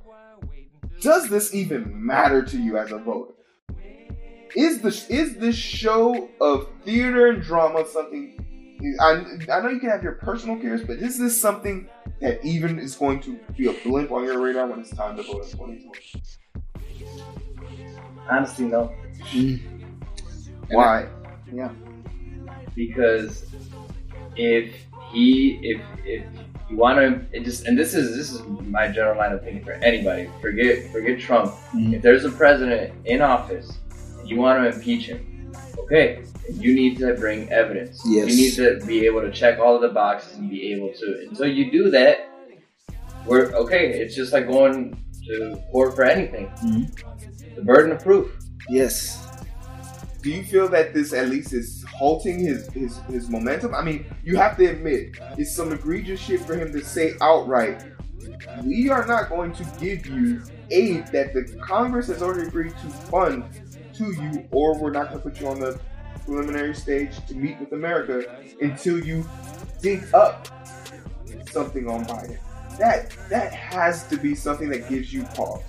Does 1.01 1.29
this 1.29 1.53
even 1.55 2.07
matter 2.07 2.43
to 2.43 2.59
you 2.59 2.79
as 2.79 2.93
a 2.93 2.99
voter? 2.99 3.33
Is 4.57 4.81
the 4.81 4.89
is 5.15 5.37
this 5.37 5.55
show 5.55 6.31
of 6.41 6.69
theater 6.83 7.27
and 7.27 7.43
drama 7.43 7.87
something? 7.87 8.43
I, 9.01 9.23
I 9.53 9.61
know 9.61 9.69
you 9.69 9.81
can 9.81 9.91
have 9.91 10.03
your 10.03 10.13
personal 10.13 10.57
cares, 10.57 10.83
but 10.83 10.97
is 10.97 11.19
this 11.19 11.39
something 11.39 11.89
that 12.21 12.43
even 12.45 12.79
is 12.79 12.97
going 12.97 13.21
to 13.21 13.39
be 13.57 13.69
a 13.69 13.73
blimp 13.85 14.11
on 14.13 14.25
your 14.25 14.41
radar 14.41 14.67
when 14.67 14.81
it's 14.81 14.91
time 14.91 15.17
to 15.17 15.23
vote 15.23 15.45
in 15.45 15.51
2020? 15.51 16.23
Honestly, 18.31 18.65
no. 18.67 18.93
Why? 20.71 21.09
Yeah. 21.53 21.71
Because 22.75 23.45
if 24.37 24.75
he, 25.13 25.59
if 25.63 25.81
if 26.05 26.25
you 26.71 26.77
want 26.77 26.99
to, 26.99 27.37
it 27.37 27.45
just 27.45 27.67
and 27.67 27.79
this 27.79 27.95
is 27.95 28.17
this 28.17 28.33
is 28.33 28.43
my 28.47 28.89
general 28.89 29.19
line 29.19 29.33
of 29.33 29.43
thinking 29.43 29.65
for 29.65 29.73
anybody. 29.73 30.31
Forget 30.41 30.91
forget 30.91 31.19
Trump. 31.19 31.53
Mhm. 31.75 31.95
If 31.95 32.03
there's 32.03 32.25
a 32.25 32.31
president 32.31 32.93
in 33.05 33.23
office, 33.23 33.79
you 34.27 34.37
want 34.39 34.63
to 34.63 34.77
impeach 34.77 35.07
him, 35.07 35.53
okay, 35.79 36.25
you 36.51 36.75
need 36.75 36.99
to 36.99 37.15
bring 37.15 37.51
evidence. 37.51 38.03
Yes. 38.07 38.31
You 38.31 38.37
need 38.37 38.55
to 38.55 38.87
be 38.87 39.07
able 39.07 39.21
to 39.23 39.31
check 39.31 39.59
all 39.59 39.77
of 39.77 39.83
the 39.83 39.89
boxes 39.89 40.37
and 40.39 40.51
be 40.51 40.73
able 40.73 40.93
to. 40.93 41.27
Until 41.29 41.47
you 41.47 41.71
do 41.71 41.91
that, 41.91 42.29
we're 43.25 43.53
okay. 43.55 43.91
It's 43.91 44.15
just 44.15 44.33
like 44.33 44.47
going 44.47 44.97
to 45.27 45.63
court 45.71 45.95
for 45.95 46.05
anything. 46.05 46.47
Mm-hmm. 46.65 47.55
The 47.57 47.63
burden 47.63 47.93
of 47.93 48.03
proof. 48.03 48.37
Yes. 48.69 49.23
Do 50.23 50.31
you 50.31 50.43
feel 50.43 50.69
that 50.69 50.93
this 50.93 51.13
at 51.13 51.29
least 51.29 51.53
is 51.53 51.85
halting 51.89 52.41
his, 52.41 52.69
his, 52.73 52.99
his 53.09 53.31
momentum? 53.31 53.75
I 53.75 53.83
mean, 53.83 54.07
you 54.25 54.37
have 54.37 54.57
to 54.57 54.67
admit, 54.67 55.19
it's 55.39 55.55
some 55.55 55.73
egregious 55.73 56.21
shit 56.21 56.41
for 56.41 56.57
him 56.57 56.73
to 56.73 56.85
say 56.85 57.13
outright, 57.21 57.85
we 58.65 58.91
are 58.91 59.07
not 59.07 59.29
going 59.29 59.53
to 59.53 59.65
give 59.79 60.07
you 60.07 60.43
aid 60.71 61.07
that 61.09 61.33
the 61.33 61.45
Congress 61.63 62.09
has 62.09 62.23
already 62.23 62.49
agreed 62.49 62.73
to 62.73 62.89
fund 62.89 63.45
to 63.97 64.13
you, 64.13 64.49
or 64.51 64.79
we're 64.79 64.91
not 64.91 65.11
going 65.11 65.23
to 65.23 65.31
put 65.31 65.41
you 65.41 65.49
on 65.49 65.61
the 65.61 65.79
preliminary 66.25 66.75
stage 66.75 67.15
to 67.27 67.35
meet 67.35 67.59
with 67.61 67.73
America 67.73 68.25
until 68.61 69.03
you 69.05 69.29
dig 69.81 70.13
up 70.15 70.49
something 71.51 71.89
on 71.89 72.05
Biden. 72.07 72.39
That 72.79 73.17
that 73.31 73.53
has 73.53 74.07
to 74.09 74.19
be 74.19 74.35
something 74.35 74.69
that 74.69 74.89
gives 74.89 75.13
you 75.13 75.23
pause. 75.25 75.63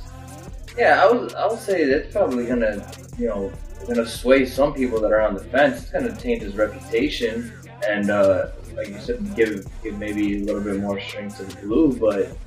Yeah, 0.77 1.03
I 1.03 1.11
would 1.11 1.33
I 1.35 1.47
would 1.47 1.59
say 1.59 1.85
that's 1.85 2.11
probably 2.11 2.45
gonna 2.45 2.85
you 3.17 3.27
know 3.27 3.51
gonna 3.87 4.05
sway 4.05 4.45
some 4.45 4.73
people 4.73 4.99
that 5.01 5.11
are 5.13 5.21
on 5.21 5.33
the 5.33 5.43
fence. 5.43 5.83
It's 5.83 5.91
gonna 5.91 6.15
taint 6.15 6.41
his 6.41 6.55
reputation 6.55 7.53
and 7.87 8.09
uh, 8.09 8.47
like 8.75 8.89
you 8.89 8.99
said, 8.99 9.35
give 9.35 9.65
give 9.83 9.97
maybe 9.97 10.41
a 10.41 10.45
little 10.45 10.61
bit 10.61 10.79
more 10.79 10.99
strength 10.99 11.37
to 11.37 11.45
the 11.45 11.55
blue. 11.61 11.97
But 11.97 12.37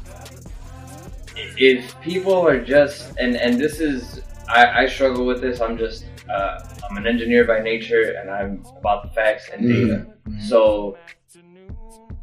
if 1.36 1.98
people 2.00 2.34
are 2.34 2.62
just 2.62 3.16
and 3.18 3.36
and 3.36 3.58
this 3.58 3.80
is 3.80 4.20
I, 4.50 4.82
I 4.82 4.86
struggle 4.86 5.24
with 5.26 5.40
this. 5.40 5.60
I'm 5.60 5.78
just 5.78 6.04
uh, 6.32 6.58
I'm 6.88 6.96
an 6.96 7.06
engineer 7.06 7.44
by 7.44 7.60
nature 7.60 8.16
and 8.18 8.30
I'm 8.30 8.64
about 8.76 9.04
the 9.04 9.10
facts 9.10 9.48
and 9.52 9.68
data. 9.68 10.06
So 10.40 10.96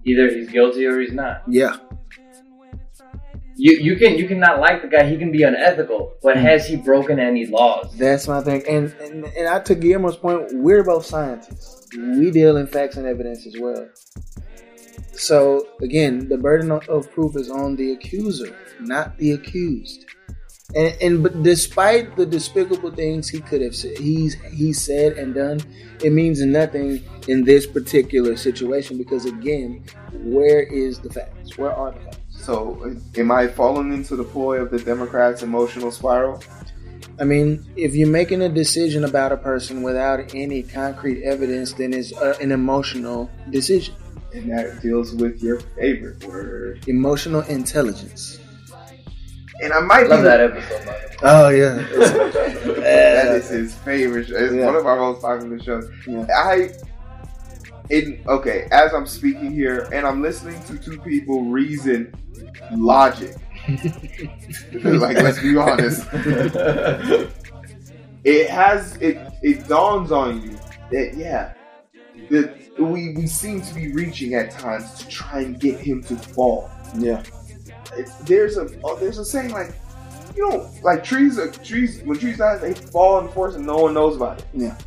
either 0.05 0.29
he's 0.29 0.49
guilty 0.49 0.85
or 0.85 0.99
he's 0.99 1.13
not. 1.13 1.43
Yeah. 1.47 1.77
You 3.55 3.77
you 3.79 3.95
can 3.95 4.17
you 4.17 4.27
cannot 4.27 4.59
like 4.59 4.83
the 4.83 4.87
guy. 4.87 5.05
He 5.09 5.17
can 5.17 5.31
be 5.31 5.41
unethical, 5.41 6.13
but 6.21 6.37
has 6.37 6.67
he 6.67 6.75
broken 6.75 7.19
any 7.19 7.47
laws? 7.47 7.97
That's 7.97 8.27
my 8.27 8.41
thing. 8.41 8.63
And, 8.67 8.93
and 9.01 9.25
and 9.25 9.47
I 9.47 9.59
took 9.59 9.79
Guillermo's 9.79 10.17
point, 10.17 10.49
we're 10.51 10.83
both 10.83 11.05
scientists. 11.05 11.87
We 11.97 12.29
deal 12.29 12.57
in 12.57 12.67
facts 12.67 12.97
and 12.97 13.07
evidence 13.07 13.47
as 13.47 13.55
well. 13.59 13.89
So 15.13 15.67
again, 15.81 16.29
the 16.29 16.37
burden 16.37 16.69
of 16.71 17.11
proof 17.11 17.35
is 17.35 17.49
on 17.49 17.75
the 17.75 17.93
accuser, 17.93 18.55
not 18.79 19.17
the 19.17 19.31
accused. 19.31 20.05
And, 20.75 20.97
and 21.01 21.23
but 21.23 21.43
despite 21.43 22.15
the 22.17 22.25
despicable 22.25 22.91
things 22.91 23.29
he 23.29 23.39
could 23.39 23.61
have 23.61 23.75
said, 23.75 23.97
he's 23.97 24.33
he 24.51 24.73
said 24.73 25.13
and 25.13 25.33
done, 25.33 25.61
it 26.03 26.11
means 26.11 26.41
nothing 26.41 27.03
in 27.27 27.45
this 27.45 27.65
particular 27.65 28.35
situation 28.35 28.97
because 28.97 29.25
again, 29.25 29.85
where 30.11 30.61
is 30.61 30.99
the 30.99 31.09
facts? 31.09 31.57
Where 31.57 31.71
are 31.71 31.91
the 31.91 31.99
facts? 32.01 32.17
So, 32.31 32.95
am 33.15 33.31
I 33.31 33.47
falling 33.47 33.93
into 33.93 34.15
the 34.15 34.23
ploy 34.23 34.59
of 34.59 34.69
the 34.69 34.79
Democrats' 34.79 35.41
emotional 35.41 35.91
spiral? 35.91 36.43
I 37.19 37.23
mean, 37.23 37.65
if 37.75 37.95
you're 37.95 38.07
making 38.07 38.41
a 38.41 38.49
decision 38.49 39.03
about 39.03 39.31
a 39.31 39.37
person 39.37 39.81
without 39.81 40.35
any 40.35 40.63
concrete 40.63 41.23
evidence, 41.23 41.73
then 41.73 41.93
it's 41.93 42.13
uh, 42.13 42.37
an 42.41 42.51
emotional 42.51 43.29
decision. 43.49 43.95
And 44.33 44.51
that 44.51 44.81
deals 44.81 45.15
with 45.15 45.41
your 45.41 45.59
favorite 45.59 46.23
word. 46.25 46.83
Emotional 46.87 47.41
intelligence. 47.41 48.36
And 49.63 49.73
I 49.73 49.79
might 49.81 50.07
Love 50.07 50.19
be 50.19 50.23
that 50.23 50.39
episode. 50.39 50.85
By 50.85 50.93
the 50.93 50.99
way. 51.01 51.07
Oh 51.23 51.49
yeah. 51.49 51.75
that 52.81 53.35
is 53.35 53.49
his 53.49 53.75
favorite. 53.75 54.27
Show. 54.27 54.35
It's 54.35 54.53
Yeah. 54.53 54.65
one 54.65 54.75
of 54.75 54.85
our 54.85 54.97
most 54.97 55.21
popular 55.21 55.59
shows. 55.59 55.89
Yeah. 56.05 56.25
I, 56.35 56.69
in 57.89 58.21
okay, 58.27 58.67
as 58.71 58.93
I'm 58.93 59.05
speaking 59.07 59.51
here 59.51 59.87
and 59.93 60.05
I'm 60.05 60.21
listening 60.21 60.61
to 60.65 60.77
two 60.77 60.99
people 60.99 61.43
reason 61.45 62.13
logic. 62.71 63.35
like, 64.83 65.17
let's 65.17 65.41
be 65.41 65.57
honest. 65.57 66.05
it 68.23 68.49
has 68.49 68.95
it. 68.97 69.17
It 69.41 69.67
dawns 69.67 70.11
on 70.11 70.41
you 70.41 70.57
that 70.91 71.15
yeah, 71.15 71.53
that 72.29 72.55
we 72.79 73.13
we 73.15 73.27
seem 73.27 73.61
to 73.61 73.73
be 73.73 73.91
reaching 73.91 74.35
at 74.35 74.51
times 74.51 74.93
to 74.99 75.07
try 75.07 75.41
and 75.41 75.59
get 75.59 75.79
him 75.79 76.03
to 76.03 76.15
fall. 76.15 76.69
yeah. 76.97 77.23
There's 78.23 78.57
a 78.57 78.69
oh, 78.83 78.95
there's 78.97 79.17
a 79.17 79.25
saying 79.25 79.51
like 79.51 79.73
you 80.35 80.47
know 80.49 80.69
like 80.83 81.03
trees 81.03 81.39
are 81.39 81.49
trees 81.51 82.01
when 82.03 82.17
trees 82.19 82.37
die 82.37 82.57
they 82.57 82.73
fall 82.73 83.19
in 83.19 83.25
the 83.27 83.31
forest 83.31 83.57
and 83.57 83.65
no 83.65 83.77
one 83.77 83.93
knows 83.93 84.15
about 84.15 84.39
it. 84.39 84.45
Yeah. 84.53 84.77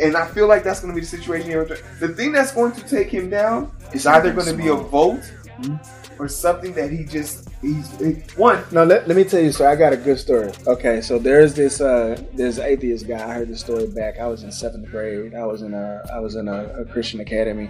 And 0.00 0.16
I 0.16 0.28
feel 0.28 0.46
like 0.46 0.62
that's 0.62 0.78
going 0.80 0.92
to 0.92 0.94
be 0.94 1.00
the 1.00 1.06
situation 1.10 1.48
here. 1.48 1.64
The 1.98 2.08
thing 2.08 2.30
that's 2.30 2.52
going 2.52 2.70
to 2.72 2.82
take 2.88 3.08
him 3.10 3.28
down 3.30 3.72
is 3.92 4.06
either 4.06 4.32
going 4.32 4.46
to 4.46 4.54
be 4.54 4.68
a 4.68 4.74
vote 4.74 5.22
Mhm. 5.60 6.20
or 6.20 6.28
something 6.28 6.72
that 6.74 6.88
he 6.92 7.02
just 7.02 7.48
he's 7.60 7.90
he- 7.98 8.22
one. 8.36 8.62
No, 8.70 8.84
let, 8.84 9.08
let 9.08 9.16
me 9.16 9.24
tell 9.24 9.40
you. 9.42 9.50
So 9.50 9.68
I 9.68 9.74
got 9.74 9.92
a 9.92 9.96
good 9.96 10.16
story. 10.20 10.52
Okay, 10.68 11.00
so 11.00 11.18
there's 11.18 11.52
this 11.54 11.80
uh 11.80 12.16
there's 12.34 12.60
atheist 12.60 13.08
guy. 13.08 13.28
I 13.28 13.34
heard 13.34 13.48
this 13.48 13.58
story 13.58 13.88
back. 13.88 14.20
I 14.20 14.28
was 14.28 14.44
in 14.44 14.52
seventh 14.52 14.88
grade. 14.88 15.34
I 15.34 15.44
was 15.46 15.62
in 15.62 15.74
a 15.74 16.00
I 16.14 16.20
was 16.20 16.36
in 16.36 16.46
a, 16.46 16.66
a 16.82 16.84
Christian 16.84 17.18
academy, 17.18 17.68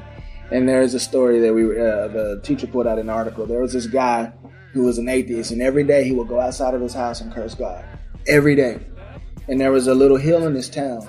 and 0.50 0.68
there's 0.68 0.92
a 0.92 1.00
story 1.00 1.40
that 1.40 1.54
we 1.54 1.62
uh, 1.80 2.09
the 2.09 2.40
teacher 2.42 2.66
put 2.66 2.87
out 2.87 2.99
an 2.99 3.09
article. 3.09 3.47
There 3.47 3.62
was 3.62 3.73
this 3.73 3.87
guy 3.87 4.30
who 4.72 4.84
was 4.84 4.98
an 4.98 5.08
atheist, 5.08 5.50
and 5.50 5.62
every 5.62 5.84
day 5.84 6.04
he 6.04 6.12
would 6.12 6.28
go 6.28 6.40
outside 6.40 6.75
of 6.75 6.80
his 6.80 6.94
house 6.94 7.20
and 7.20 7.32
curse 7.32 7.54
God 7.54 7.84
every 8.26 8.54
day. 8.54 8.80
And 9.48 9.60
there 9.60 9.72
was 9.72 9.87
a 9.87 9.94
little 9.94 10.16
hill 10.16 10.46
in 10.46 10.54
this 10.54 10.68
town. 10.68 11.08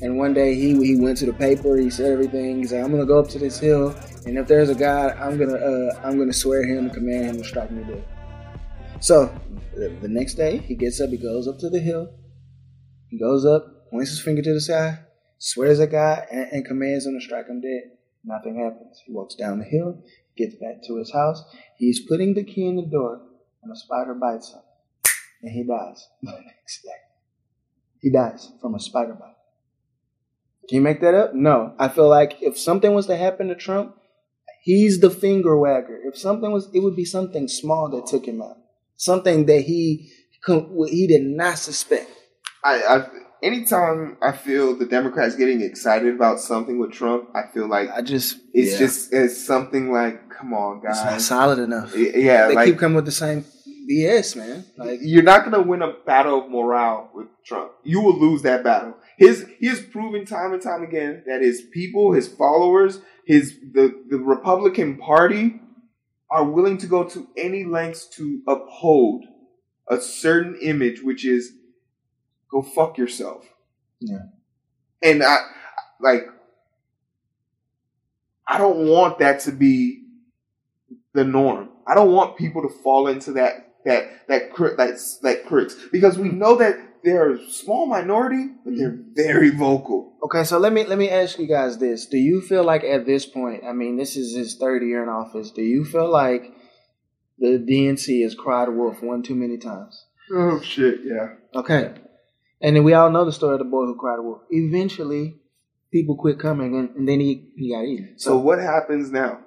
And 0.00 0.18
one 0.18 0.34
day 0.34 0.54
he 0.54 0.74
he 0.84 1.00
went 1.00 1.18
to 1.18 1.26
the 1.26 1.32
paper. 1.32 1.76
He 1.76 1.88
said 1.88 2.10
everything. 2.10 2.58
He's 2.58 2.72
like, 2.72 2.82
"I'm 2.82 2.90
gonna 2.90 3.06
go 3.06 3.20
up 3.20 3.28
to 3.28 3.38
this 3.38 3.58
hill, 3.58 3.94
and 4.26 4.36
if 4.36 4.48
there's 4.48 4.68
a 4.68 4.74
God, 4.74 5.16
I'm 5.18 5.38
gonna 5.38 5.54
uh, 5.54 6.00
I'm 6.02 6.18
gonna 6.18 6.32
swear 6.32 6.64
him, 6.64 6.86
and 6.86 6.92
command 6.92 7.26
him 7.26 7.36
to 7.36 7.44
strike 7.44 7.70
me 7.70 7.84
dead." 7.84 8.04
So 9.00 9.32
the, 9.74 9.96
the 10.02 10.08
next 10.08 10.34
day 10.34 10.58
he 10.58 10.74
gets 10.74 11.00
up. 11.00 11.10
He 11.10 11.16
goes 11.16 11.46
up 11.46 11.58
to 11.60 11.70
the 11.70 11.78
hill. 11.78 12.12
He 13.08 13.18
goes 13.18 13.46
up, 13.46 13.88
points 13.90 14.10
his 14.10 14.20
finger 14.20 14.42
to 14.42 14.54
the 14.54 14.60
sky, 14.60 14.98
swears 15.38 15.78
at 15.78 15.92
God, 15.92 16.24
and, 16.30 16.48
and 16.50 16.64
commands 16.64 17.06
him 17.06 17.18
to 17.18 17.24
strike 17.24 17.46
him 17.46 17.60
dead. 17.60 17.92
Nothing 18.24 18.56
happens. 18.56 19.00
He 19.06 19.12
walks 19.12 19.36
down 19.36 19.60
the 19.60 19.64
hill, 19.64 20.02
gets 20.36 20.54
back 20.56 20.82
to 20.86 20.96
his 20.96 21.12
house. 21.12 21.42
He's 21.76 22.00
putting 22.00 22.34
the 22.34 22.44
key 22.44 22.66
in 22.66 22.76
the 22.76 22.82
door, 22.82 23.20
and 23.62 23.72
a 23.72 23.76
spider 23.76 24.14
bites 24.14 24.52
him, 24.52 24.60
and 25.42 25.52
he 25.52 25.64
dies 25.64 26.08
the 26.22 26.32
next 26.32 26.82
day. 26.82 26.90
He 28.00 28.10
dies 28.10 28.52
from 28.60 28.74
a 28.74 28.80
spider 28.80 29.14
bite. 29.14 29.34
Can 30.68 30.76
you 30.76 30.82
make 30.82 31.00
that 31.00 31.14
up? 31.14 31.34
No. 31.34 31.74
I 31.78 31.88
feel 31.88 32.08
like 32.08 32.42
if 32.42 32.58
something 32.58 32.94
was 32.94 33.06
to 33.06 33.16
happen 33.16 33.48
to 33.48 33.54
Trump, 33.54 33.96
he's 34.62 35.00
the 35.00 35.10
finger 35.10 35.58
wagger. 35.58 36.00
If 36.04 36.18
something 36.18 36.50
was, 36.50 36.68
it 36.74 36.80
would 36.80 36.96
be 36.96 37.04
something 37.04 37.48
small 37.48 37.90
that 37.90 38.06
took 38.06 38.26
him 38.26 38.42
out. 38.42 38.58
Something 38.96 39.46
that 39.46 39.62
he 39.62 40.10
he 40.46 41.06
did 41.06 41.22
not 41.22 41.58
suspect. 41.58 42.10
I, 42.62 42.82
I 42.82 43.06
anytime 43.44 44.16
I 44.22 44.32
feel 44.32 44.74
the 44.76 44.86
Democrats 44.86 45.36
getting 45.36 45.60
excited 45.60 46.14
about 46.14 46.40
something 46.40 46.78
with 46.78 46.92
Trump, 46.92 47.28
I 47.34 47.42
feel 47.52 47.68
like 47.68 47.90
I 47.90 48.00
just 48.02 48.38
it's 48.52 48.72
Yeah. 48.72 48.78
just 48.78 49.12
it's 49.12 49.46
something 49.46 49.92
like, 49.92 50.28
come 50.30 50.52
on, 50.54 50.78
it's 50.84 50.98
not 50.98 51.10
guys. 51.10 51.26
solid 51.26 51.58
enough. 51.58 51.94
Yeah, 51.96 52.48
they 52.48 52.54
like 52.54 52.66
keep 52.66 52.78
coming 52.78 52.96
with 52.96 53.04
the 53.04 53.12
same 53.12 53.44
BS, 53.88 54.34
man. 54.36 54.64
Like 54.76 55.00
you're 55.02 55.22
not 55.22 55.44
gonna 55.44 55.62
win 55.62 55.82
a 55.82 55.92
battle 56.06 56.44
of 56.44 56.50
morale 56.50 57.10
with 57.14 57.28
Trump. 57.44 57.70
You 57.84 58.00
will 58.00 58.18
lose 58.18 58.42
that 58.42 58.64
battle. 58.64 58.94
His 59.18 59.46
he 59.58 59.66
has 59.68 59.80
proven 59.80 60.24
time 60.24 60.52
and 60.54 60.62
time 60.62 60.82
again 60.82 61.22
that 61.26 61.42
his 61.42 61.60
people, 61.72 62.12
his 62.14 62.26
followers, 62.26 63.00
his 63.26 63.54
the, 63.72 63.94
the 64.10 64.16
Republican 64.18 64.96
Party 64.96 65.60
are 66.30 66.44
willing 66.44 66.78
to 66.78 66.86
go 66.86 67.04
to 67.04 67.28
any 67.36 67.64
lengths 67.64 68.08
to 68.16 68.40
uphold 68.48 69.24
a 69.88 70.00
certain 70.00 70.56
image, 70.62 71.02
which 71.02 71.24
is 71.26 71.52
go 72.54 72.62
fuck 72.62 72.96
yourself. 72.96 73.44
Yeah. 74.00 74.26
And 75.02 75.22
I 75.22 75.38
like 76.00 76.28
I 78.46 78.58
don't 78.58 78.86
want 78.86 79.18
that 79.18 79.40
to 79.40 79.52
be 79.52 80.04
the 81.12 81.24
norm. 81.24 81.70
I 81.86 81.94
don't 81.94 82.12
want 82.12 82.38
people 82.38 82.62
to 82.62 82.68
fall 82.68 83.08
into 83.08 83.32
that 83.32 83.74
that 83.84 84.28
that 84.28 84.52
cri- 84.52 84.76
that 84.76 84.98
that 85.22 85.46
critics 85.46 85.76
because 85.90 86.16
we 86.16 86.28
know 86.28 86.56
that 86.56 86.78
they're 87.02 87.34
a 87.34 87.50
small 87.50 87.86
minority, 87.86 88.48
but 88.64 88.76
they're 88.76 88.92
mm-hmm. 88.92 89.14
very 89.14 89.50
vocal. 89.50 90.14
Okay, 90.24 90.44
so 90.44 90.58
let 90.58 90.72
me 90.72 90.84
let 90.84 90.98
me 90.98 91.10
ask 91.10 91.38
you 91.38 91.46
guys 91.46 91.78
this: 91.78 92.06
Do 92.06 92.16
you 92.16 92.40
feel 92.40 92.64
like 92.64 92.84
at 92.84 93.04
this 93.04 93.26
point, 93.26 93.64
I 93.64 93.72
mean, 93.72 93.96
this 93.96 94.16
is 94.16 94.34
his 94.34 94.56
third 94.56 94.82
year 94.82 95.02
in 95.02 95.08
office. 95.08 95.50
Do 95.50 95.62
you 95.62 95.84
feel 95.84 96.10
like 96.10 96.54
the 97.38 97.58
DNC 97.58 98.22
has 98.22 98.34
cried 98.34 98.68
wolf 98.68 99.02
one 99.02 99.22
too 99.22 99.34
many 99.34 99.58
times? 99.58 100.06
Oh 100.32 100.60
shit! 100.62 101.00
Yeah. 101.04 101.34
Okay, 101.54 101.92
and 102.60 102.76
then 102.76 102.84
we 102.84 102.94
all 102.94 103.10
know 103.10 103.24
the 103.24 103.32
story 103.32 103.54
of 103.54 103.58
the 103.58 103.64
boy 103.64 103.84
who 103.86 103.96
cried 103.96 104.20
wolf. 104.20 104.42
Eventually, 104.50 105.36
people 105.92 106.16
quit 106.16 106.38
coming, 106.38 106.76
and, 106.76 106.90
and 106.96 107.08
then 107.08 107.20
he 107.20 107.50
he 107.56 107.72
got 107.72 107.84
eaten. 107.84 108.14
So 108.18 108.38
what 108.38 108.58
happens 108.58 109.10
now? 109.10 109.40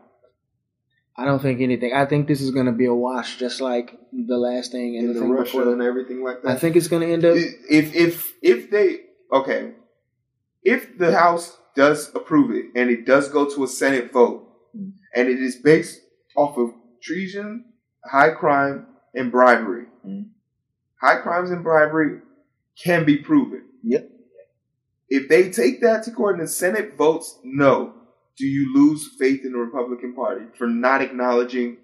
I 1.19 1.25
don't 1.25 1.41
think 1.41 1.61
anything. 1.61 1.93
I 1.93 2.05
think 2.05 2.27
this 2.27 2.41
is 2.41 2.51
going 2.51 2.67
to 2.67 2.71
be 2.71 2.85
a 2.85 2.93
wash, 2.93 3.37
just 3.39 3.59
like 3.59 3.97
the 4.13 4.37
last 4.37 4.71
thing 4.71 4.97
and 4.97 5.07
In 5.09 5.13
the 5.15 5.19
thing 5.21 5.29
Russia 5.31 5.57
before. 5.57 5.73
and 5.73 5.81
everything 5.81 6.23
like 6.23 6.43
that. 6.43 6.51
I 6.51 6.55
think 6.55 6.75
it's 6.75 6.87
going 6.87 7.07
to 7.07 7.11
end 7.11 7.25
up. 7.25 7.35
if 7.35 7.95
if 7.95 8.33
if 8.43 8.69
they 8.69 8.99
okay, 9.33 9.71
if 10.63 10.97
the 10.97 11.11
House 11.17 11.57
does 11.75 12.11
approve 12.13 12.51
it 12.51 12.65
and 12.79 12.89
it 12.91 13.05
does 13.05 13.29
go 13.29 13.49
to 13.49 13.63
a 13.63 13.67
Senate 13.67 14.11
vote, 14.13 14.47
and 15.15 15.27
it 15.27 15.39
is 15.41 15.55
based 15.55 16.01
off 16.35 16.57
of 16.57 16.71
treason, 17.01 17.65
high 18.05 18.29
crime, 18.31 18.85
and 19.15 19.31
bribery, 19.31 19.85
Mm. 20.05 20.29
high 21.01 21.17
crimes 21.17 21.49
and 21.49 21.63
bribery 21.63 22.21
can 22.81 23.05
be 23.05 23.17
proven. 23.17 23.63
Yep. 23.83 24.09
If 25.09 25.29
they 25.29 25.49
take 25.49 25.81
that 25.81 26.03
to 26.03 26.11
court 26.11 26.37
and 26.37 26.43
the 26.43 26.51
Senate 26.51 26.95
votes 26.97 27.39
no, 27.43 27.93
do 28.37 28.45
you 28.45 28.73
lose 28.75 29.09
faith 29.17 29.45
in 29.45 29.53
the 29.53 29.57
Republican 29.57 30.13
Party 30.13 30.45
for 30.57 30.67
not 30.67 31.01
acknowledging 31.01 31.77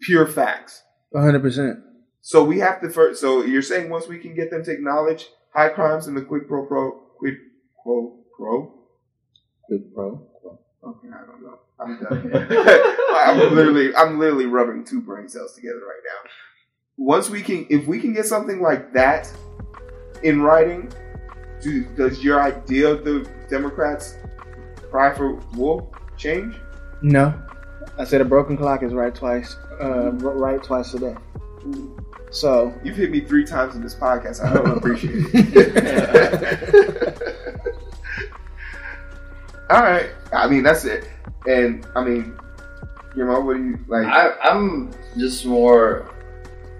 pure 0.00 0.26
facts? 0.26 0.82
100. 1.10 1.42
percent 1.42 1.78
So 2.22 2.42
we 2.42 2.58
have 2.60 2.80
to 2.80 2.88
first. 2.88 3.20
So 3.20 3.42
you're 3.42 3.62
saying 3.62 3.90
once 3.90 4.08
we 4.08 4.18
can 4.18 4.34
get 4.34 4.50
them 4.50 4.64
to 4.64 4.70
acknowledge 4.70 5.28
high 5.54 5.68
crimes 5.68 6.06
and 6.06 6.16
the 6.16 6.22
quid 6.22 6.48
pro 6.48 6.66
pro 6.66 6.92
quid 7.18 7.34
quo 7.76 8.18
pro. 8.36 8.74
Good 9.68 9.94
bro. 9.94 10.26
Okay, 10.84 11.08
I 11.08 11.26
don't 11.26 11.42
know. 11.42 11.58
I'm 11.78 12.02
done. 12.02 12.46
I'm 13.14 13.54
literally, 13.54 13.94
I'm 13.94 14.18
literally 14.18 14.46
rubbing 14.46 14.84
two 14.84 15.00
brain 15.00 15.28
cells 15.28 15.54
together 15.54 15.78
right 15.78 16.02
now. 16.04 16.30
Once 16.96 17.30
we 17.30 17.42
can, 17.42 17.66
if 17.70 17.86
we 17.86 18.00
can 18.00 18.12
get 18.12 18.26
something 18.26 18.60
like 18.60 18.92
that 18.94 19.32
in 20.22 20.42
writing, 20.42 20.92
do, 21.60 21.84
does 21.96 22.22
your 22.22 22.42
idea 22.42 22.88
of 22.88 23.04
the 23.04 23.28
Democrats' 23.48 24.16
cry 24.90 25.14
for 25.14 25.34
wolf 25.54 25.84
change? 26.16 26.56
No, 27.02 27.34
I 27.98 28.04
said 28.04 28.20
a 28.20 28.24
broken 28.24 28.56
clock 28.56 28.82
is 28.82 28.92
right 28.92 29.14
twice. 29.14 29.56
Uh, 29.80 30.12
right 30.12 30.62
twice 30.62 30.94
a 30.94 30.98
day. 30.98 31.14
So 32.30 32.72
You've 32.82 32.96
hit 32.96 33.10
me 33.10 33.20
three 33.20 33.44
times 33.44 33.74
in 33.74 33.82
this 33.82 33.94
podcast. 33.94 34.42
I 34.42 34.54
don't 34.54 34.78
appreciate 34.78 35.26
it. 35.34 37.22
All 39.70 39.82
right. 39.82 40.10
I 40.32 40.48
mean, 40.48 40.62
that's 40.62 40.84
it. 40.84 41.08
And 41.46 41.86
I 41.94 42.02
mean, 42.02 42.38
you 43.14 43.26
know, 43.26 43.40
what 43.40 43.56
do 43.56 43.64
you 43.64 43.78
like? 43.88 44.06
I, 44.06 44.32
I'm 44.42 44.90
just 45.16 45.44
more. 45.44 46.10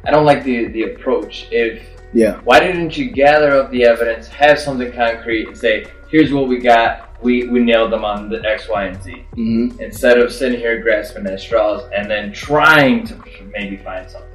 I 0.04 0.10
don't 0.10 0.24
like 0.24 0.44
the 0.44 0.68
the 0.68 0.94
approach. 0.94 1.46
If 1.50 1.82
yeah, 2.12 2.40
why 2.44 2.60
didn't 2.60 2.96
you 2.96 3.10
gather 3.10 3.52
up 3.52 3.70
the 3.70 3.84
evidence, 3.84 4.28
have 4.28 4.58
something 4.58 4.92
concrete, 4.92 5.48
and 5.48 5.56
say, 5.56 5.86
"Here's 6.08 6.32
what 6.32 6.48
we 6.48 6.58
got. 6.58 7.22
We 7.22 7.48
we 7.48 7.60
nailed 7.60 7.92
them 7.92 8.04
on 8.04 8.28
the 8.28 8.42
X, 8.44 8.68
Y, 8.68 8.84
and 8.84 9.02
Z." 9.02 9.26
mm-hmm. 9.32 9.80
Instead 9.80 10.18
of 10.18 10.32
sitting 10.32 10.58
here 10.58 10.82
grasping 10.82 11.26
at 11.26 11.40
straws 11.40 11.88
and 11.94 12.10
then 12.10 12.32
trying 12.32 13.06
to 13.06 13.16
maybe 13.52 13.76
find 13.78 14.10
something. 14.10 14.28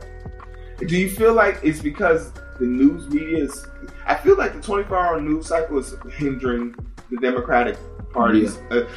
do 0.87 0.97
you 0.97 1.09
feel 1.09 1.33
like 1.33 1.59
it's 1.63 1.81
because 1.81 2.31
the 2.59 2.65
news 2.65 3.07
media 3.09 3.43
is? 3.43 3.67
I 4.05 4.15
feel 4.15 4.37
like 4.37 4.53
the 4.53 4.59
24-hour 4.59 5.21
news 5.21 5.47
cycle 5.47 5.77
is 5.79 5.95
hindering 6.13 6.75
the 7.11 7.17
Democratic 7.17 7.77
parties. 8.11 8.57
Uh, 8.71 8.87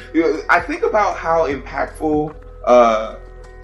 I 0.49 0.59
think 0.59 0.83
about 0.83 1.17
how 1.17 1.47
impactful. 1.47 2.35
Uh, 2.65 3.15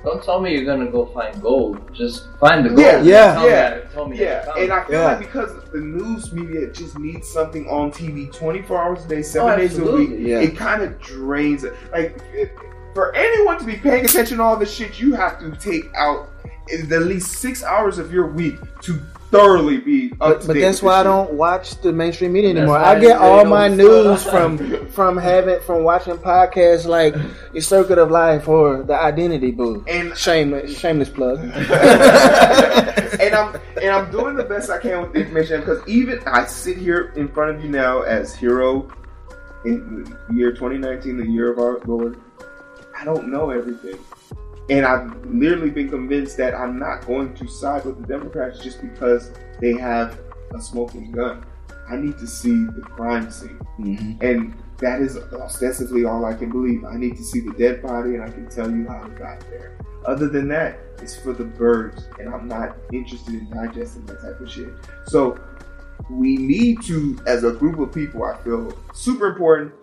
Don't 0.03 0.23
tell 0.23 0.39
me 0.39 0.53
you're 0.53 0.65
gonna 0.65 0.89
go 0.91 1.05
find 1.07 1.41
gold. 1.41 1.79
Just 1.93 2.27
find 2.39 2.63
the 2.65 2.69
gold. 2.69 2.79
Yeah, 2.79 3.01
yeah, 3.03 3.33
Tell 3.33 3.41
me 3.43 3.49
yeah, 3.49 3.69
that- 3.69 3.91
tell 3.93 4.07
me 4.07 4.17
Yeah, 4.19 4.51
and. 4.57 4.71
I 4.71 4.83
feel 4.85 4.99
Yeah. 4.99 5.05
like 5.07 5.19
because 5.19 5.51
the 5.73 5.79
news 5.79 6.31
media 6.31 6.67
just 6.71 6.97
needs 6.99 7.27
something 7.27 7.67
on 7.67 7.91
TV 7.91 8.31
24 8.31 8.81
hours 8.81 9.05
a 9.05 9.07
day, 9.07 9.21
seven 9.21 9.49
Oh, 9.53 9.57
days 9.57 9.77
a 9.77 9.83
week. 9.91 10.11
Yeah. 10.17 10.39
it 10.39 10.55
kind 10.55 10.81
of 10.83 10.99
drains 11.01 11.63
it. 11.63 11.73
Like, 11.91 12.17
it, 12.33 12.51
for 12.93 13.13
anyone 13.15 13.57
to 13.59 13.65
be 13.65 13.75
paying 13.75 14.05
attention 14.05 14.37
to 14.37 14.43
all 14.43 14.55
this 14.55 14.73
shit, 14.73 14.99
you 14.99 15.13
have 15.15 15.39
to 15.39 15.51
take 15.57 15.89
out 15.95 16.29
at 16.71 17.01
least 17.03 17.33
six 17.39 17.63
hours 17.63 17.97
of 17.97 18.11
your 18.13 18.27
week 18.27 18.55
to 18.81 18.99
thoroughly 19.29 19.77
be 19.77 20.11
up 20.13 20.19
but, 20.19 20.41
to 20.41 20.47
but 20.47 20.57
that's 20.57 20.81
why 20.81 20.99
I 20.99 21.03
don't 21.03 21.33
watch 21.33 21.81
the 21.81 21.91
mainstream 21.91 22.33
media 22.33 22.51
anymore. 22.51 22.77
I 22.77 22.99
get 22.99 23.17
all 23.17 23.45
my 23.45 23.67
news 23.67 24.23
from 24.31 24.87
from 24.89 25.17
having 25.17 25.59
from 25.61 25.83
watching 25.83 26.17
podcasts 26.17 26.85
like 26.85 27.15
The 27.53 27.61
Circuit 27.61 27.97
of 27.97 28.11
Life 28.11 28.47
or 28.47 28.83
the 28.83 28.95
Identity 28.95 29.51
Booth. 29.51 29.83
And 29.87 30.17
Shameless, 30.17 30.77
shameless 30.77 31.09
plug. 31.09 31.39
and 31.39 33.35
I'm 33.35 33.59
and 33.81 33.91
I'm 33.91 34.11
doing 34.11 34.35
the 34.35 34.45
best 34.45 34.69
I 34.69 34.79
can 34.79 35.01
with 35.01 35.13
the 35.13 35.19
information 35.19 35.59
because 35.59 35.85
even 35.87 36.19
I 36.25 36.45
sit 36.45 36.77
here 36.77 37.13
in 37.15 37.27
front 37.27 37.55
of 37.55 37.63
you 37.63 37.69
now 37.69 38.01
as 38.01 38.35
hero 38.35 38.89
in 39.65 40.03
the 40.03 40.35
year 40.35 40.51
2019, 40.51 41.17
the 41.17 41.27
year 41.27 41.51
of 41.51 41.59
our 41.59 41.79
Lord. 41.85 42.19
I 42.99 43.03
don't 43.05 43.29
know 43.29 43.51
everything, 43.51 43.99
and 44.69 44.85
I've 44.85 45.25
literally 45.25 45.69
been 45.69 45.89
convinced 45.89 46.37
that 46.37 46.53
I'm 46.53 46.77
not 46.77 47.05
going 47.05 47.33
to 47.35 47.47
side 47.47 47.85
with 47.85 48.01
the 48.01 48.07
Democrats 48.07 48.59
just 48.59 48.81
because 48.81 49.31
they 49.61 49.73
have 49.73 50.19
a 50.53 50.61
smoking 50.61 51.11
gun. 51.11 51.45
I 51.89 51.95
need 51.95 52.17
to 52.17 52.27
see 52.27 52.65
the 52.65 52.81
crime 52.81 53.31
scene. 53.31 53.59
Mhm. 53.79 54.21
And 54.21 54.53
that 54.79 55.01
is 55.01 55.17
ostensibly 55.17 56.05
all 56.05 56.25
I 56.25 56.33
can 56.33 56.49
believe. 56.49 56.83
I 56.83 56.97
need 56.97 57.15
to 57.17 57.23
see 57.23 57.39
the 57.39 57.53
dead 57.53 57.81
body 57.81 58.15
and 58.15 58.23
I 58.23 58.29
can 58.29 58.47
tell 58.49 58.69
you 58.69 58.85
how 58.87 59.05
it 59.05 59.15
got 59.17 59.39
there. 59.49 59.77
Other 60.05 60.27
than 60.27 60.47
that, 60.49 60.79
it's 61.01 61.15
for 61.17 61.33
the 61.33 61.43
birds, 61.43 62.07
and 62.19 62.33
I'm 62.33 62.47
not 62.47 62.75
interested 62.91 63.33
in 63.35 63.49
digesting 63.49 64.05
that 64.07 64.21
type 64.21 64.39
of 64.39 64.49
shit. 64.49 64.69
So 65.05 65.37
we 66.09 66.37
need 66.37 66.81
to, 66.83 67.17
as 67.25 67.43
a 67.43 67.51
group 67.51 67.79
of 67.79 67.91
people, 67.91 68.23
I 68.23 68.37
feel 68.37 68.73
super 68.93 69.27
important, 69.27 69.73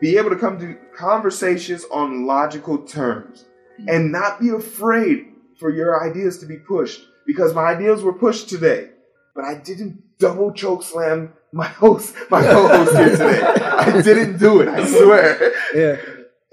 be 0.00 0.16
able 0.16 0.30
to 0.30 0.36
come 0.36 0.58
to 0.58 0.76
conversations 0.94 1.86
on 1.90 2.26
logical 2.26 2.78
terms 2.78 3.46
and 3.88 4.12
not 4.12 4.40
be 4.40 4.50
afraid 4.50 5.26
for 5.58 5.70
your 5.70 6.08
ideas 6.08 6.38
to 6.38 6.46
be 6.46 6.56
pushed. 6.56 7.06
Because 7.26 7.54
my 7.54 7.64
ideas 7.64 8.02
were 8.02 8.12
pushed 8.12 8.48
today, 8.50 8.90
but 9.34 9.44
I 9.44 9.54
didn't 9.54 10.18
double 10.18 10.52
choke 10.52 10.82
slam 10.82 11.32
my 11.52 11.68
host, 11.68 12.14
my 12.30 12.42
co-host 12.52 12.96
here 12.96 13.10
today. 13.10 13.40
I 13.40 14.02
didn't 14.02 14.38
do 14.38 14.60
it. 14.60 14.68
I 14.68 14.86
swear. 14.86 15.52
Yeah. 15.74 15.96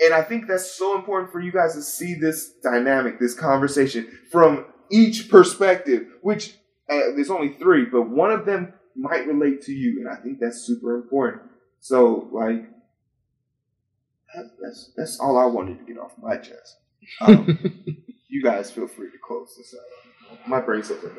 And 0.04 0.16
I 0.16 0.24
think 0.24 0.48
that's 0.48 0.72
so 0.72 0.96
important 0.96 1.32
for 1.32 1.40
you 1.40 1.52
guys 1.52 1.76
to 1.76 1.82
see 1.84 2.16
this 2.16 2.54
dynamic, 2.64 3.20
this 3.20 3.36
conversation 3.36 4.08
from 4.32 4.66
each 4.90 5.30
perspective, 5.30 6.08
which 6.22 6.56
uh, 6.90 7.14
there's 7.16 7.30
only 7.30 7.54
three, 7.54 7.86
but 7.86 8.10
one 8.10 8.32
of 8.32 8.46
them 8.46 8.74
might 8.96 9.28
relate 9.28 9.62
to 9.64 9.72
you. 9.72 10.00
And 10.00 10.10
I 10.10 10.16
think 10.16 10.40
that's 10.40 10.62
super 10.62 10.96
important. 10.96 11.44
So, 11.82 12.30
like, 12.32 12.68
that's, 14.62 14.92
that's 14.98 15.20
all 15.20 15.38
I 15.38 15.46
wanted 15.46 15.80
to 15.80 15.86
get 15.86 16.02
off 16.02 16.14
my 16.20 16.38
chest. 16.38 16.78
Um, 17.22 17.60
you 18.30 18.44
guys 18.44 18.72
feel 18.72 18.88
free 18.88 19.12
to 19.12 19.18
close 19.26 19.56
this 19.58 19.76
out. 19.78 20.48
My 20.48 20.62
brain's 20.62 20.88
so 20.88 20.96
gone. 21.02 21.14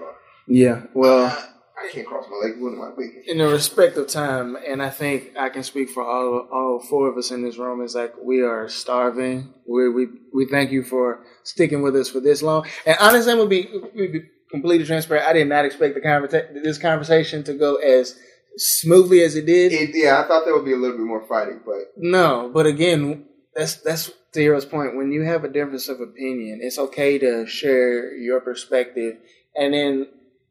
Yeah. 0.46 0.84
Well. 0.94 1.48
I 1.74 1.88
can't 1.90 2.06
cross 2.06 2.26
my 2.30 2.36
legs. 2.36 2.60
What 2.60 2.74
am 2.74 2.82
I 2.82 2.94
thinking? 2.94 3.24
in 3.26 3.38
the 3.38 3.48
respect 3.48 3.96
of 3.96 4.06
time, 4.06 4.56
and 4.68 4.80
I 4.82 4.90
think 4.90 5.36
I 5.36 5.48
can 5.48 5.62
speak 5.64 5.88
for 5.90 6.04
all 6.04 6.46
all 6.52 6.78
four 6.78 7.08
of 7.08 7.16
us 7.16 7.30
in 7.32 7.42
this 7.42 7.56
room. 7.56 7.82
Is 7.82 7.94
like 7.96 8.14
we 8.22 8.42
are 8.42 8.68
starving. 8.68 9.52
We 9.66 9.88
we 9.88 10.06
we 10.32 10.46
thank 10.46 10.70
you 10.70 10.84
for 10.84 11.24
sticking 11.42 11.82
with 11.82 11.96
us 11.96 12.08
for 12.08 12.20
this 12.20 12.40
long. 12.42 12.66
And 12.86 12.96
honestly, 13.00 13.32
I'm 13.32 13.38
gonna 13.38 13.48
be, 13.50 13.68
we'll 13.94 14.12
be 14.12 14.22
completely 14.50 14.86
transparent. 14.86 15.26
I 15.26 15.32
did 15.32 15.48
not 15.48 15.64
expect 15.64 15.94
the 15.94 16.00
conversa- 16.00 16.62
this 16.62 16.78
conversation 16.78 17.42
to 17.44 17.54
go 17.54 17.76
as 17.76 18.16
smoothly 18.58 19.22
as 19.22 19.34
it 19.34 19.46
did. 19.46 19.72
It, 19.72 19.90
yeah, 19.94 20.22
I 20.22 20.28
thought 20.28 20.44
there 20.44 20.54
would 20.54 20.66
be 20.66 20.74
a 20.74 20.76
little 20.76 20.98
bit 20.98 21.06
more 21.06 21.26
fighting, 21.26 21.60
but 21.64 21.92
No, 21.96 22.50
but 22.52 22.66
again, 22.66 23.24
that's 23.54 23.76
that's 23.76 24.10
to 24.32 24.40
Hero's 24.40 24.64
point. 24.64 24.96
When 24.96 25.12
you 25.12 25.22
have 25.22 25.44
a 25.44 25.48
difference 25.48 25.88
of 25.88 26.00
opinion, 26.00 26.60
it's 26.62 26.78
okay 26.78 27.18
to 27.18 27.46
share 27.46 28.14
your 28.16 28.40
perspective, 28.40 29.16
and 29.56 29.74
then 29.74 30.06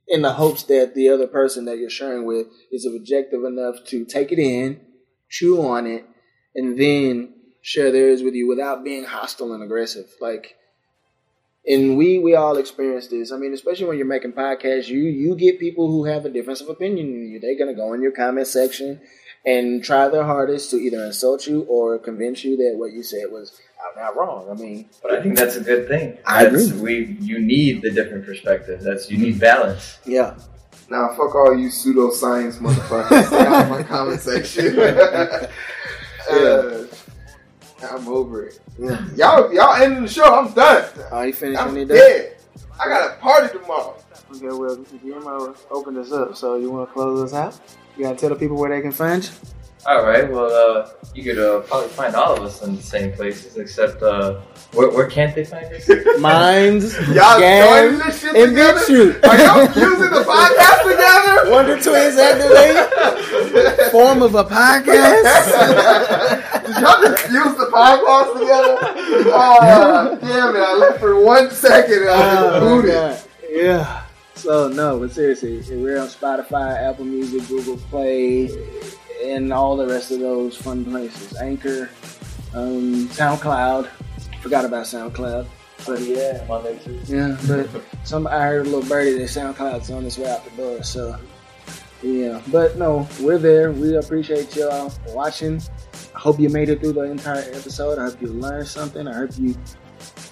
in 0.07 0.21
the 0.21 0.33
hopes 0.33 0.63
that 0.63 0.93
the 0.93 1.09
other 1.09 1.27
person 1.27 1.65
that 1.65 1.77
you're 1.77 1.89
sharing 1.89 2.25
with 2.25 2.47
is 2.71 2.85
objective 2.85 3.43
enough 3.43 3.75
to 3.85 4.05
take 4.05 4.31
it 4.31 4.39
in, 4.39 4.81
chew 5.29 5.61
on 5.61 5.87
it, 5.87 6.05
and 6.53 6.77
then 6.77 7.33
share 7.61 7.91
theirs 7.91 8.21
with 8.21 8.33
you 8.33 8.47
without 8.47 8.83
being 8.83 9.05
hostile 9.05 9.53
and 9.53 9.63
aggressive. 9.63 10.07
Like, 10.19 10.55
and 11.65 11.97
we 11.97 12.19
we 12.19 12.35
all 12.35 12.57
experience 12.57 13.07
this. 13.07 13.31
I 13.31 13.37
mean, 13.37 13.53
especially 13.53 13.85
when 13.85 13.97
you're 13.97 14.05
making 14.05 14.33
podcasts, 14.33 14.87
you 14.87 14.99
you 14.99 15.35
get 15.35 15.59
people 15.59 15.87
who 15.87 16.05
have 16.05 16.25
a 16.25 16.29
difference 16.29 16.61
of 16.61 16.69
opinion 16.69 17.07
you. 17.07 17.39
They're 17.39 17.57
gonna 17.57 17.75
go 17.75 17.93
in 17.93 18.01
your 18.01 18.11
comment 18.11 18.47
section 18.47 19.01
and 19.45 19.83
try 19.83 20.07
their 20.07 20.23
hardest 20.23 20.69
to 20.71 20.77
either 20.77 21.03
insult 21.05 21.47
you 21.47 21.63
or 21.63 21.97
convince 21.97 22.43
you 22.43 22.55
that 22.57 22.73
what 22.77 22.91
you 22.93 23.01
said 23.03 23.31
was 23.31 23.59
out 23.83 23.95
and 23.97 24.05
out 24.05 24.15
wrong. 24.15 24.47
I 24.49 24.53
mean, 24.53 24.89
But 25.01 25.13
I 25.13 25.21
think 25.23 25.35
that's 25.35 25.55
a 25.55 25.61
good 25.61 25.87
thing. 25.87 26.17
I 26.25 26.45
That's, 26.45 26.69
agree. 26.69 27.05
We 27.05 27.17
you 27.19 27.39
need 27.39 27.81
the 27.81 27.89
different 27.91 28.25
perspectives. 28.25 28.83
That's 28.85 29.09
you 29.09 29.17
need 29.17 29.39
balance. 29.39 29.97
yeah, 30.05 30.35
now 30.89 31.07
fuck 31.09 31.33
all 31.35 31.57
you 31.57 31.69
pseudoscience 31.69 32.57
motherfuckers. 32.59 33.25
Stay 33.27 33.45
out 33.45 33.63
of 33.63 33.69
my 33.69 33.81
comment 33.83 34.21
section. 34.21 34.77
uh, 36.29 36.85
I'm 37.83 38.07
over 38.07 38.45
it. 38.45 38.59
yeah. 38.77 39.07
Y'all, 39.15 39.53
y'all 39.53 39.75
ending 39.81 40.03
the 40.03 40.07
show. 40.07 40.23
I'm 40.23 40.53
done. 40.53 40.85
Oh, 41.11 41.21
you 41.23 41.33
finished 41.33 41.59
I'm 41.61 41.73
when 41.73 41.87
dead. 41.87 42.37
I 42.79 42.85
got 42.87 43.11
a 43.11 43.15
party 43.19 43.57
tomorrow. 43.57 43.97
Okay, 44.35 44.45
well, 44.47 44.75
Guillermo 45.03 45.55
opened 45.69 45.97
this 45.97 46.11
up, 46.11 46.35
so 46.35 46.55
you 46.55 46.71
want 46.71 46.87
to 46.89 46.93
close 46.93 47.31
us 47.31 47.33
out? 47.33 47.59
You 47.97 48.03
gotta 48.05 48.17
tell 48.17 48.29
the 48.29 48.35
people 48.35 48.57
where 48.57 48.69
they 48.69 48.81
can 48.81 48.91
find 48.91 49.23
you. 49.23 49.29
All 49.85 50.05
right. 50.05 50.29
Well, 50.31 50.45
uh, 50.45 50.89
you 51.15 51.23
could 51.23 51.39
uh, 51.39 51.61
probably 51.61 51.89
find 51.89 52.13
all 52.15 52.33
of 52.37 52.43
us 52.43 52.61
in 52.61 52.75
the 52.75 52.83
same 52.83 53.11
places, 53.13 53.57
except 53.57 54.01
uh, 54.03 54.39
where, 54.73 54.89
where 54.91 55.07
can't 55.07 55.33
they 55.33 55.43
find 55.43 55.65
us? 55.73 55.89
Minds, 56.19 56.93
Y'all 57.09 57.39
joining 57.39 57.39
Gam, 57.41 57.97
this 57.97 58.21
shit 58.21 58.35
and 58.35 58.49
together? 58.51 58.79
BitChute. 58.81 59.27
Are 59.27 59.37
y'all 59.37 59.67
fusing 59.73 60.11
the 60.11 60.23
podcast 60.23 60.83
together? 60.83 61.51
Wonder 61.51 61.81
Twins 61.81 62.17
activate 62.17 63.91
form 63.91 64.21
of 64.21 64.35
a 64.35 64.43
podcast. 64.43 65.23
Did 66.67 66.75
y'all 66.77 67.01
just 67.01 67.23
fuse 67.23 67.55
the 67.57 67.69
podcast 67.73 68.33
together? 68.39 68.77
Oh, 69.33 70.17
damn 70.21 70.55
it. 70.55 70.59
I 70.59 70.77
looked 70.77 70.99
for 70.99 71.19
one 71.19 71.49
second 71.49 72.01
and 72.03 72.09
I 72.09 72.43
was 72.45 72.53
Oh, 72.53 72.59
booted. 72.81 72.91
God. 72.93 73.19
Yeah. 73.49 74.00
So 74.35 74.67
no, 74.69 74.99
but 74.99 75.11
seriously, 75.11 75.61
we're 75.77 75.99
on 75.99 76.07
Spotify, 76.07 76.75
Apple 76.81 77.05
Music, 77.05 77.47
Google 77.47 77.77
Play, 77.77 78.49
and 79.23 79.53
all 79.53 79.77
the 79.77 79.87
rest 79.87 80.11
of 80.11 80.19
those 80.19 80.57
fun 80.57 80.85
places. 80.85 81.37
Anchor, 81.37 81.89
um, 82.53 83.07
SoundCloud. 83.09 83.87
Forgot 84.41 84.65
about 84.65 84.85
SoundCloud. 84.85 85.47
But 85.85 86.01
yeah, 86.01 86.45
I'm 86.49 86.79
too. 86.79 86.99
yeah, 87.05 87.37
but 87.47 87.67
some 88.03 88.27
I 88.27 88.41
heard 88.41 88.67
a 88.67 88.69
little 88.69 88.87
birdie 88.87 89.17
that 89.17 89.23
SoundCloud's 89.23 89.89
on 89.89 90.05
its 90.05 90.17
way 90.17 90.29
out 90.29 90.43
the 90.45 90.51
door. 90.51 90.83
So 90.83 91.17
yeah, 92.03 92.41
but 92.47 92.77
no, 92.77 93.07
we're 93.19 93.37
there. 93.37 93.71
We 93.71 93.95
appreciate 93.95 94.55
y'all 94.55 94.91
watching. 95.07 95.61
I 96.15 96.19
hope 96.19 96.39
you 96.39 96.49
made 96.49 96.69
it 96.69 96.79
through 96.79 96.93
the 96.93 97.01
entire 97.01 97.41
episode. 97.53 97.99
I 97.99 98.05
hope 98.05 98.21
you 98.21 98.27
learned 98.27 98.67
something. 98.67 99.07
I 99.07 99.13
hope 99.13 99.31
you 99.37 99.55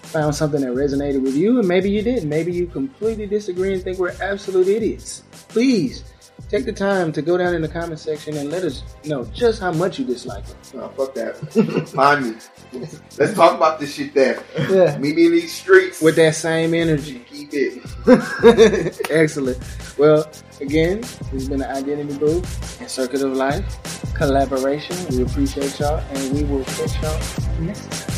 found 0.10 0.36
something 0.36 0.62
that 0.62 0.72
resonated 0.72 1.22
with 1.22 1.36
you, 1.36 1.60
and 1.60 1.68
maybe 1.68 1.90
you 1.90 2.02
did. 2.02 2.24
Maybe 2.26 2.52
you 2.52 2.68
completely 2.68 3.28
disagree 3.28 3.74
and 3.74 3.84
think 3.84 3.98
we're 4.00 4.16
absolute 4.22 4.68
idiots. 4.68 5.24
Please 5.50 6.04
take 6.50 6.66
the 6.66 6.74
time 6.74 7.12
to 7.12 7.22
go 7.22 7.38
down 7.38 7.54
in 7.54 7.62
the 7.62 7.68
comment 7.68 8.00
section 8.00 8.36
and 8.38 8.50
let 8.50 8.64
us 8.64 8.84
know 9.06 9.24
just 9.26 9.60
how 9.62 9.72
much 9.72 10.00
you 10.00 10.06
dislike 10.06 10.44
it. 10.50 10.74
No, 10.74 10.88
fuck 10.90 11.14
that. 11.14 11.38
Find 11.96 12.26
me. 12.26 12.88
Let's 13.18 13.34
talk 13.34 13.56
about 13.56 13.80
this 13.80 13.94
shit 13.94 14.14
there. 14.16 14.42
Yeah, 14.70 14.98
Meet 14.98 15.16
me 15.16 15.26
in 15.28 15.32
these 15.34 15.54
streets. 15.54 16.02
with 16.02 16.16
that 16.16 16.34
same 16.36 16.74
energy. 16.74 17.20
Keep 17.30 17.50
it. 17.54 19.00
Excellent. 19.12 19.60
Well, 19.98 20.28
again, 20.60 21.02
this 21.02 21.30
has 21.32 21.50
been 21.50 21.60
the 21.60 21.70
Identity 21.70 22.18
Booth 22.18 22.82
and 22.82 22.90
Circuit 22.90 23.22
of 23.22 23.34
Life 23.34 24.14
collaboration. 24.16 24.96
We 25.12 25.24
appreciate 25.24 25.80
y'all, 25.80 26.00
and 26.12 26.34
we 26.34 26.44
will 26.46 26.64
catch 26.66 27.02
y'all 27.02 27.20
next 27.62 27.90
time. 27.92 28.09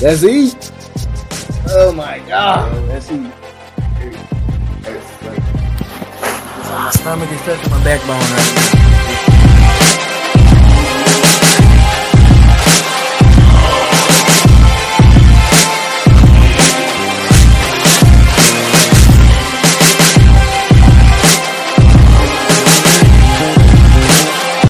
That's 0.00 0.22
E. 0.22 0.52
Oh 1.70 1.92
my 1.92 2.20
God. 2.28 2.88
That's 2.88 3.10
E. 3.10 3.30
It's 4.84 5.22
like, 5.24 5.42
My 6.70 6.90
stomach 6.92 7.30
is 7.32 7.40
touching 7.42 7.70
my 7.70 7.82
backbone 7.82 8.20
right 8.20 8.54
now. 9.32 9.37